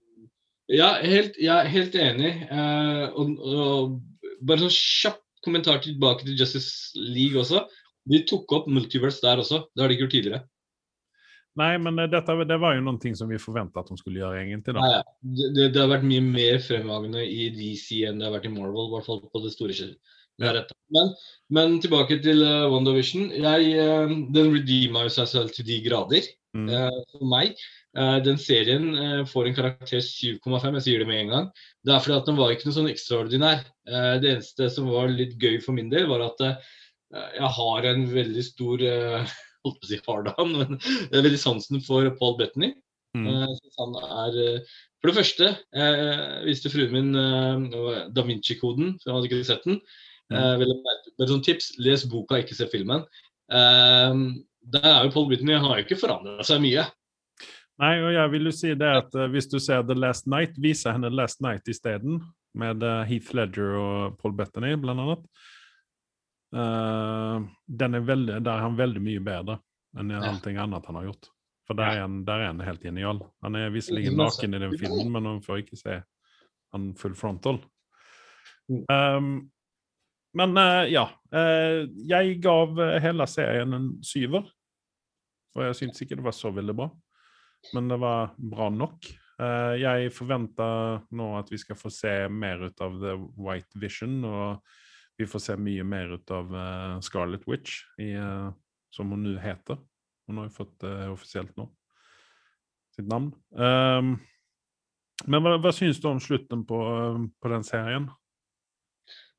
[0.70, 2.32] ja, helt, jeg er helt enig.
[2.51, 3.95] Uh, og, og,
[4.43, 7.64] bare sånn kjapp kommentar tilbake til Justice League også.
[8.07, 9.64] De tok opp multiverse der også.
[9.72, 10.44] Det har de ikke gjort tidligere.
[11.57, 14.20] Nei, men eh, dette, det var jo noen ting som vi forventa at de skulle
[14.20, 14.74] gjøre, egentlig.
[14.76, 14.82] da.
[14.82, 15.05] Nei, ja.
[15.57, 18.90] Det, det, har vært mye mer fremvagende i DC enn det har vært i Marvel,
[18.90, 20.12] i hvert fall på det store skillet.
[20.36, 21.14] Men,
[21.49, 23.30] men, tilbake til uh, WandaVision.
[23.32, 26.28] Jeg, uh, den redeemer seg selv til de grader.
[26.57, 26.68] Mm.
[26.68, 27.57] Uh, for meg.
[27.97, 30.66] Uh, den serien uh, får en karakter 7,5.
[30.76, 31.47] Jeg sier det med en gang.
[31.86, 33.62] Det er fordi at den var ikke noe sånn ekstraordinær.
[34.20, 38.42] det eneste som var litt gøy for min del, var at jeg har en veldig
[38.42, 38.82] stor
[39.64, 42.72] holdt på å si hardam, men det er veldig sansen for Paul Bettany.
[43.16, 43.30] Mm.
[43.78, 44.34] han er
[45.01, 47.14] For det første jeg viste fruen min
[48.12, 49.78] Da Vinci-koden, for jeg hadde ikke sett den.
[50.34, 50.66] Mm.
[51.16, 53.07] Bare sånn tips, les boka, ikke se filmen.
[53.47, 56.84] Der er jo Paul Whitney har jo ikke forandra seg mye.
[57.83, 60.57] Nei, og jeg vil jo si det at uh, hvis du ser The Last Night,
[60.62, 62.22] viser henne Last Night isteden.
[62.57, 65.24] Med uh, Heath Ledger og Paul Bettany, blant annet.
[66.57, 69.59] Uh, den er veldig, der er han veldig mye bedre
[69.97, 70.20] enn ja.
[70.29, 71.29] allting annet han har gjort.
[71.66, 73.20] For der er, han, der er han helt genial.
[73.45, 75.97] Han er visserlig naken i den filmen, men man får ikke se
[76.74, 77.59] han full frontal.
[78.68, 79.49] Um,
[80.37, 81.09] men uh, ja.
[81.33, 84.47] Uh, jeg gav hele serien en syver.
[85.57, 86.91] Og jeg syntes ikke det var så veldig bra,
[87.74, 89.08] men det var bra nok.
[89.36, 94.20] Uh, jeg forventer nå at vi skal få se mer ut av The White Vision,
[94.24, 94.62] og
[95.16, 98.52] vi får se mye mer ut av uh, Scarlet Witch, i, uh,
[98.92, 99.80] som hun nå heter.
[100.26, 101.68] Hun har jo fått uh, offisielt nå
[102.96, 103.30] sitt navn.
[103.52, 104.16] Um,
[105.28, 106.78] men hva, hva syns du om slutten på,
[107.40, 108.08] på den serien?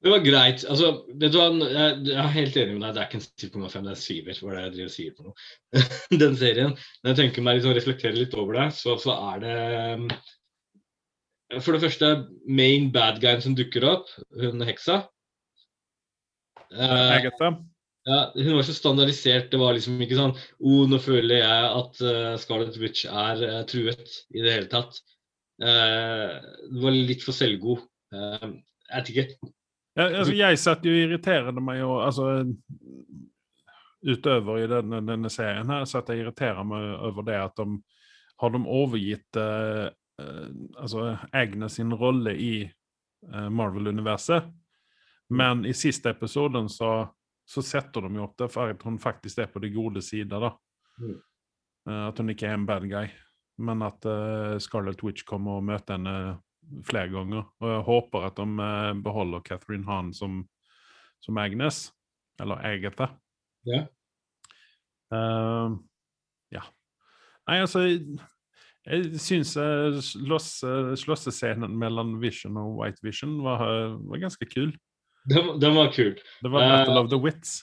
[0.04, 0.64] Det var greit.
[0.70, 2.94] altså, vet du hva, Jeg, er helt enig med deg.
[2.94, 4.42] Det er ikke en 7,5, det er syver.
[4.42, 5.86] Hva er det jeg driver og sier for noe?
[6.24, 6.76] Den serien.
[7.02, 9.56] Når jeg tenker meg liksom, reflektere litt over det, så, så er det
[9.98, 10.06] um,
[11.64, 12.12] For det første,
[12.46, 15.02] main bad guyen som dukker opp, hun heksa.
[16.68, 17.18] Uh,
[18.08, 19.50] ja, hun var så standardisert.
[19.52, 23.62] Det var liksom ikke sånn oh, nå føler jeg at uh, Scarlett Witch er uh,
[23.68, 25.02] truet i det hele tatt.
[25.58, 26.38] Uh,
[26.70, 27.82] det var litt for selvgod.
[28.14, 28.54] Jeg
[28.94, 29.32] vet ikke.
[29.98, 32.46] Ja, altså, jeg satt jo irriterende meg og altså
[34.06, 37.80] utover i denne, denne serien her, så at jeg irriterer meg over det at de
[38.38, 39.88] har de overgitt uh,
[40.22, 42.52] uh, altså Agnes sin rolle i
[43.34, 44.52] uh, Marvel-universet.
[45.34, 46.92] Men i siste episoden så,
[47.50, 50.46] så setter de jo opp det for at hun faktisk er på de gode sider.
[50.46, 50.54] da.
[51.02, 51.18] Mm.
[52.06, 53.10] At hun ikke er en bad guy.
[53.60, 54.06] Men at
[54.64, 56.38] Scarlett Witch kommer og møter henne
[56.88, 57.46] flere ganger.
[57.62, 60.42] Og jeg håper at de eh, beholder Catherine Hahn som,
[61.24, 61.88] som Agnes.
[62.42, 63.12] Eller Agatha.
[63.68, 63.86] Ja.
[65.08, 65.78] Uh,
[66.54, 66.62] ja.
[67.48, 69.98] Nei, altså Jeg, syns uh,
[71.00, 73.64] slåssescenen mellom Vision og White Vision var,
[73.98, 74.76] var ganske kul.
[75.28, 76.14] Den, den var kul.
[76.16, 77.58] Det var Battle Battle of the Wits.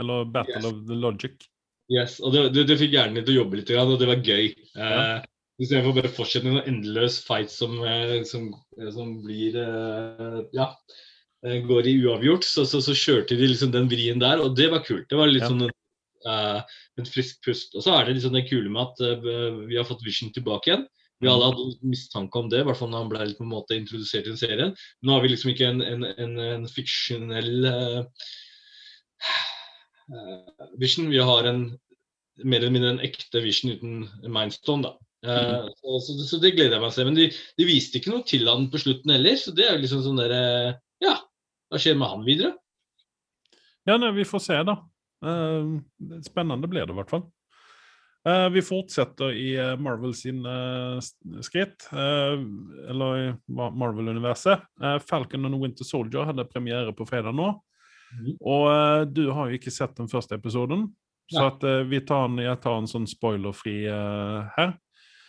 [0.00, 0.70] Eller Battle yes.
[0.70, 1.48] of the Logic.
[1.92, 4.22] Yes, og det, det, det fikk hjernen min til å jobbe litt, og det var
[4.24, 4.48] gøy.
[4.74, 5.18] Ja.
[5.56, 10.40] Istedenfor bare å fortsette med noen endeløs fight som, eh, som, eh, som blir eh,
[10.56, 10.68] Ja,
[11.42, 14.84] går i uavgjort, så, så, så kjørte de liksom den vrien der, og det var
[14.84, 15.08] kult.
[15.08, 15.52] Det var litt Ja.
[15.52, 15.70] sånn
[16.26, 16.58] Uh,
[16.98, 17.74] en frisk pust.
[17.78, 20.72] Og så er det liksom det kule med at uh, vi har fått Vision tilbake
[20.72, 20.86] igjen.
[21.22, 23.52] Vi alle hadde mistanke om det, i hvert fall når han ble litt på en
[23.52, 24.74] måte introdusert i serien.
[25.06, 28.26] Nå har vi liksom ikke en, en, en, en fiksjonell eh,
[30.82, 31.08] Vision.
[31.08, 31.62] Vi har en
[32.44, 35.05] mer eller mindre en ekte Vision uten Mindstone, da.
[35.24, 37.08] Eh, så, så, så det gleder jeg meg til.
[37.08, 39.84] Men de, de viste ikke noe til han på slutten heller, så det er jo
[39.84, 40.42] liksom sånn derre
[41.02, 41.16] Ja,
[41.70, 42.52] hva skjer med han videre?
[43.86, 44.80] Ja, nei, vi får se, da.
[45.24, 45.78] Uh,
[46.26, 47.26] spennende blir det i hvert fall.
[48.26, 50.96] Uh, vi fortsetter i eh, Marvel sin eh,
[51.46, 52.32] skritt, eh,
[52.90, 54.64] eller i Marvel-universet.
[54.82, 57.52] Eh, Falcon and Winter Soldier hadde premiere på fredag nå.
[58.16, 58.32] Mm.
[58.40, 60.88] Og eh, du har jo ikke sett den første episoden,
[61.30, 64.74] så at, eh, vi tar en, jeg tar en sånn spoilerfri eh, her.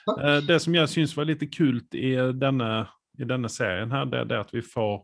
[0.07, 2.71] Eh, det som jeg syns var litt kult i denne,
[3.19, 5.01] i denne serien, her, det er det at vi får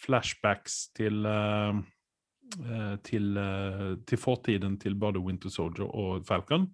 [0.00, 1.80] flashbacks til eh,
[2.64, 3.40] eh, til,
[4.08, 6.68] til fortiden til både Winter Soldier og Falcon.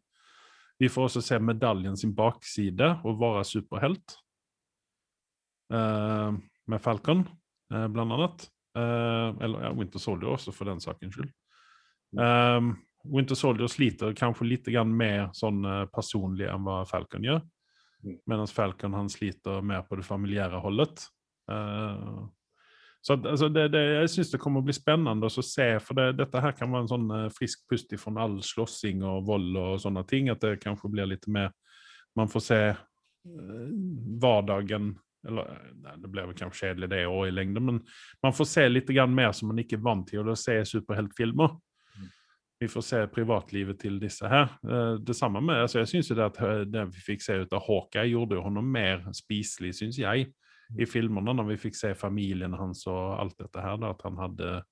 [0.79, 4.19] Vi får også se medaljen sin bakside og være superhelt.
[5.73, 7.23] Med Falcon,
[7.73, 8.45] blant annet.
[8.77, 11.33] Eller ja, Winter Soldier også, for den sakens skyld.
[13.09, 15.65] Winter Soldier sliter kanskje litt mer sånn
[15.97, 17.41] personlig enn hva Falcon gjør.
[18.27, 21.07] Mens Falcon han sliter mer på det familiære holdet.
[21.51, 22.27] Uh,
[23.07, 26.17] så altså, det, det, jeg syns det kommer å bli spennende å se, for det,
[26.19, 29.77] dette her kan være en sånn eh, frisk pust fra all slåssing og vold og
[29.79, 30.31] sånne ting.
[30.33, 31.55] At det kanskje blir litt mer
[32.17, 33.69] Man får se uh,
[34.23, 34.95] hverdagen
[35.29, 35.55] eller
[35.85, 37.81] nei, Det blir kanskje kjedelig det òg i lengden, men
[38.23, 41.55] man får se litt mer som man ikke er vant til å se i superheltfilmer.
[42.57, 42.65] Mm.
[42.65, 44.49] Vi får se privatlivet til disse her.
[44.65, 47.53] Eh, Det samme med, altså Jeg syns det at eh, det vi fikk se ut
[47.53, 50.33] av Hawkeye, gjorde jo honom mer spiselig, syns jeg
[50.79, 54.17] i filmene, når vi fikk se familien hans og alt dette her, da, at han
[54.19, 54.63] hadde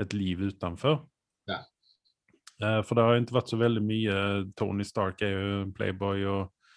[0.00, 1.06] et liv utenfor.
[1.48, 1.62] Ja.
[2.60, 4.16] Eh, for det har jo ikke vært så veldig mye
[4.56, 6.74] Tony Stark er jo en playboy, og,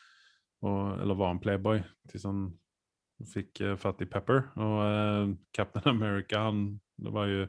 [0.64, 2.46] og, eller var en playboy, til han
[3.34, 4.46] fikk eh, fatt i Pepper.
[4.60, 7.46] Og uh, Captain America, han, det var jo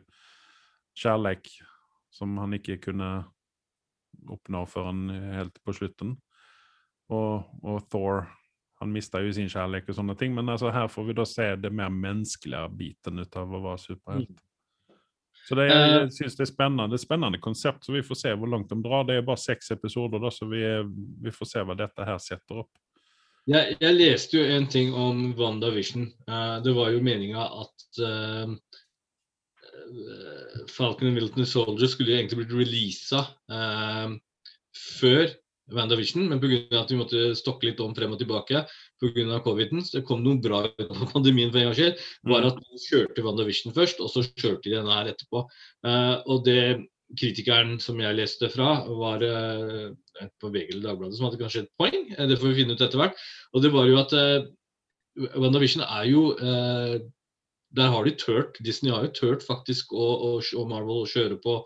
[0.99, 1.51] kjærleik
[2.15, 3.11] som han ikke kunne
[4.31, 5.05] oppnå før han
[5.35, 6.15] helt på slutten.
[7.13, 8.25] Og, og Thor
[8.81, 11.47] han mista jo sin kjærlighet og sånne ting, men altså her får vi da se
[11.61, 14.43] det mer menneskelige biten ut av å være superhelt.
[15.45, 16.87] Så det, jeg, jeg synes det er spennende.
[16.93, 19.05] Det spennende konsept, så vi får se hvor langt de drar.
[19.09, 20.63] Det er bare seks episoder, da, så vi,
[21.21, 22.71] vi får se hva dette her setter opp.
[23.51, 26.07] Jeg, jeg leste jo en ting om WandaVision.
[26.25, 28.55] Uh, det var jo meninga at eh, eh,
[30.71, 34.15] Falcon and Wilton Soldier skulle egentlig blitt releasa uh,
[34.99, 35.33] før
[35.73, 36.61] WandaVision, men pga.
[36.77, 38.65] at vi måtte stokke litt om frem og tilbake
[39.01, 39.39] pga.
[39.45, 42.59] coviden, så det kom noe bra ut av pandemien for en gangs skyld, var at
[42.61, 45.47] de kjørte WandaVision først, og så kjørte de denne her etterpå.
[45.89, 46.85] Eh, og det
[47.19, 49.89] kritikeren som jeg leste fra, var eh,
[50.41, 52.13] på VG eller Dagbladet som hadde kanskje et poeng.
[52.17, 53.25] eh, Det får vi finne ut etter hvert.
[53.55, 54.47] Og det var jo at uh,
[55.39, 56.97] WandaVision er jo eh,
[57.75, 61.41] Der har de tørt, Disney har jo tørt faktisk å, å, og Marvel å kjøre
[61.43, 61.59] på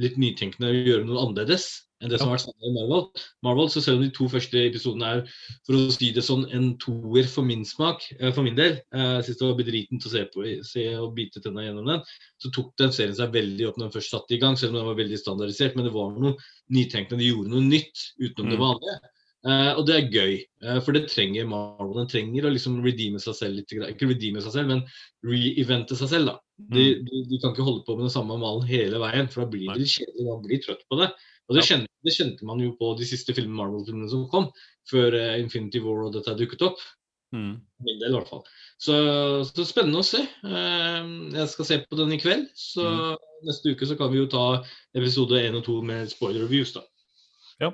[0.00, 3.02] litt nytenkende og gjøre noe annerledes enn det som har vært standard i Marvel.
[3.44, 5.18] Marvel, så Selv om de to første episodene er
[5.66, 9.10] for å si det sånn, en toer for min smak, eh, for min del eh,
[9.18, 12.00] Jeg synes det var bedriten til å se på se og bite tenna gjennom den.
[12.40, 14.80] Så tok den serien seg veldig opp når den først satte i gang, selv om
[14.80, 15.76] den var veldig standardisert.
[15.76, 16.36] Men det var noe
[16.72, 18.64] nytenkende, de gjorde noe nytt utenom det Mm.
[18.64, 18.98] vanlige.
[19.40, 20.34] Eh, og det er gøy,
[20.66, 21.94] uh, for det trenger Marvel.
[22.02, 23.72] Den trenger å liksom redeeme seg selv litt.
[23.72, 24.82] Ikke redeeme seg selv, men
[25.24, 26.28] re-evente seg selv.
[26.28, 26.36] da.
[26.76, 29.52] De, de, de kan ikke holde på med den samme malen hele veien, for da
[29.54, 30.26] blir de det litt kjedelig.
[30.28, 31.08] Man blir trøtt på det.
[31.48, 31.68] Og det, Ja.
[31.70, 34.50] kjente, det kjente man jo på de siste filmene Marvel-filmene som kom,
[34.92, 36.84] før uh, Infinity War og dette dukket opp.
[37.32, 37.56] Mm.
[37.86, 38.44] Min del, i hvert fall.
[38.82, 38.94] Så,
[39.48, 40.20] så spennende å se.
[40.42, 42.48] Jeg skal se på den i kveld.
[42.58, 42.82] Så
[43.46, 44.64] neste uke så kan vi jo ta
[44.98, 46.82] episode én og to med spoiler reviews, da.
[47.62, 47.70] Ja.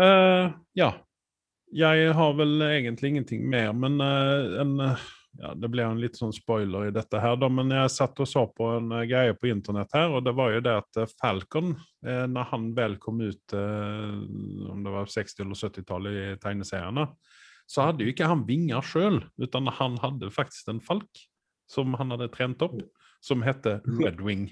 [0.00, 0.92] Eh, ja.
[1.72, 5.04] Jeg har vel egentlig ingenting mer, men uh, en uh,
[5.40, 8.28] ja, Det ble en litt sånn spoiler i dette her, da, men jeg satt og
[8.28, 11.70] så på en greie på internett her, og det var jo det at Falcon,
[12.04, 17.06] når han vel kom ut, om det var 60- eller 70-tallet i tegneseriene,
[17.64, 21.24] så hadde jo ikke han vinger sjøl, utan han hadde faktisk en falk
[21.72, 22.82] som han hadde trent opp,
[23.24, 24.50] som heter Red Wing.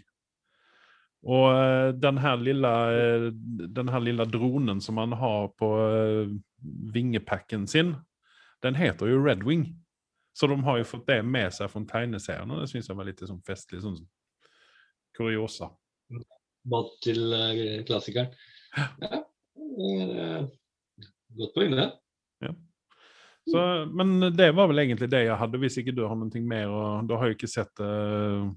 [1.28, 3.26] Og eh, den her lille, eh,
[3.76, 6.32] den her lille dronen som han har på eh,
[6.94, 7.94] vingepacken sin,
[8.64, 9.66] den heter jo Red Wing.
[10.32, 13.08] Så de har jo fått det med seg fra tegneserien, og det syns jeg var
[13.08, 13.82] litt sånn festlig.
[13.84, 13.98] sånn
[15.16, 15.68] kuriosa.
[16.70, 17.34] Mat til
[17.88, 18.30] klassikeren.
[19.00, 19.24] Ja.
[21.36, 21.90] Godt poeng, det.
[23.50, 26.68] Så, men det var vel egentlig det jeg hadde, hvis ikke du har noe mer.
[26.70, 28.50] og Da har jeg ikke sett eh,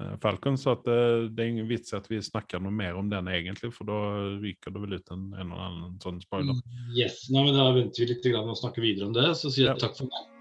[0.00, 3.10] eh, Falcon, så at, det, det er ingen vits at vi snakker noe mer om
[3.12, 3.98] den, egentlig, for da
[4.42, 6.58] ryker det vel ut en, en eller annen sånn spoiler.
[6.96, 9.30] Yes, Nei, men Da venter vi litt å snakke videre om det.
[9.40, 9.86] Så sier jeg Ja.
[9.86, 10.32] takk for meg.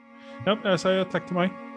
[0.46, 1.73] Ja, jeg sier takk til meg.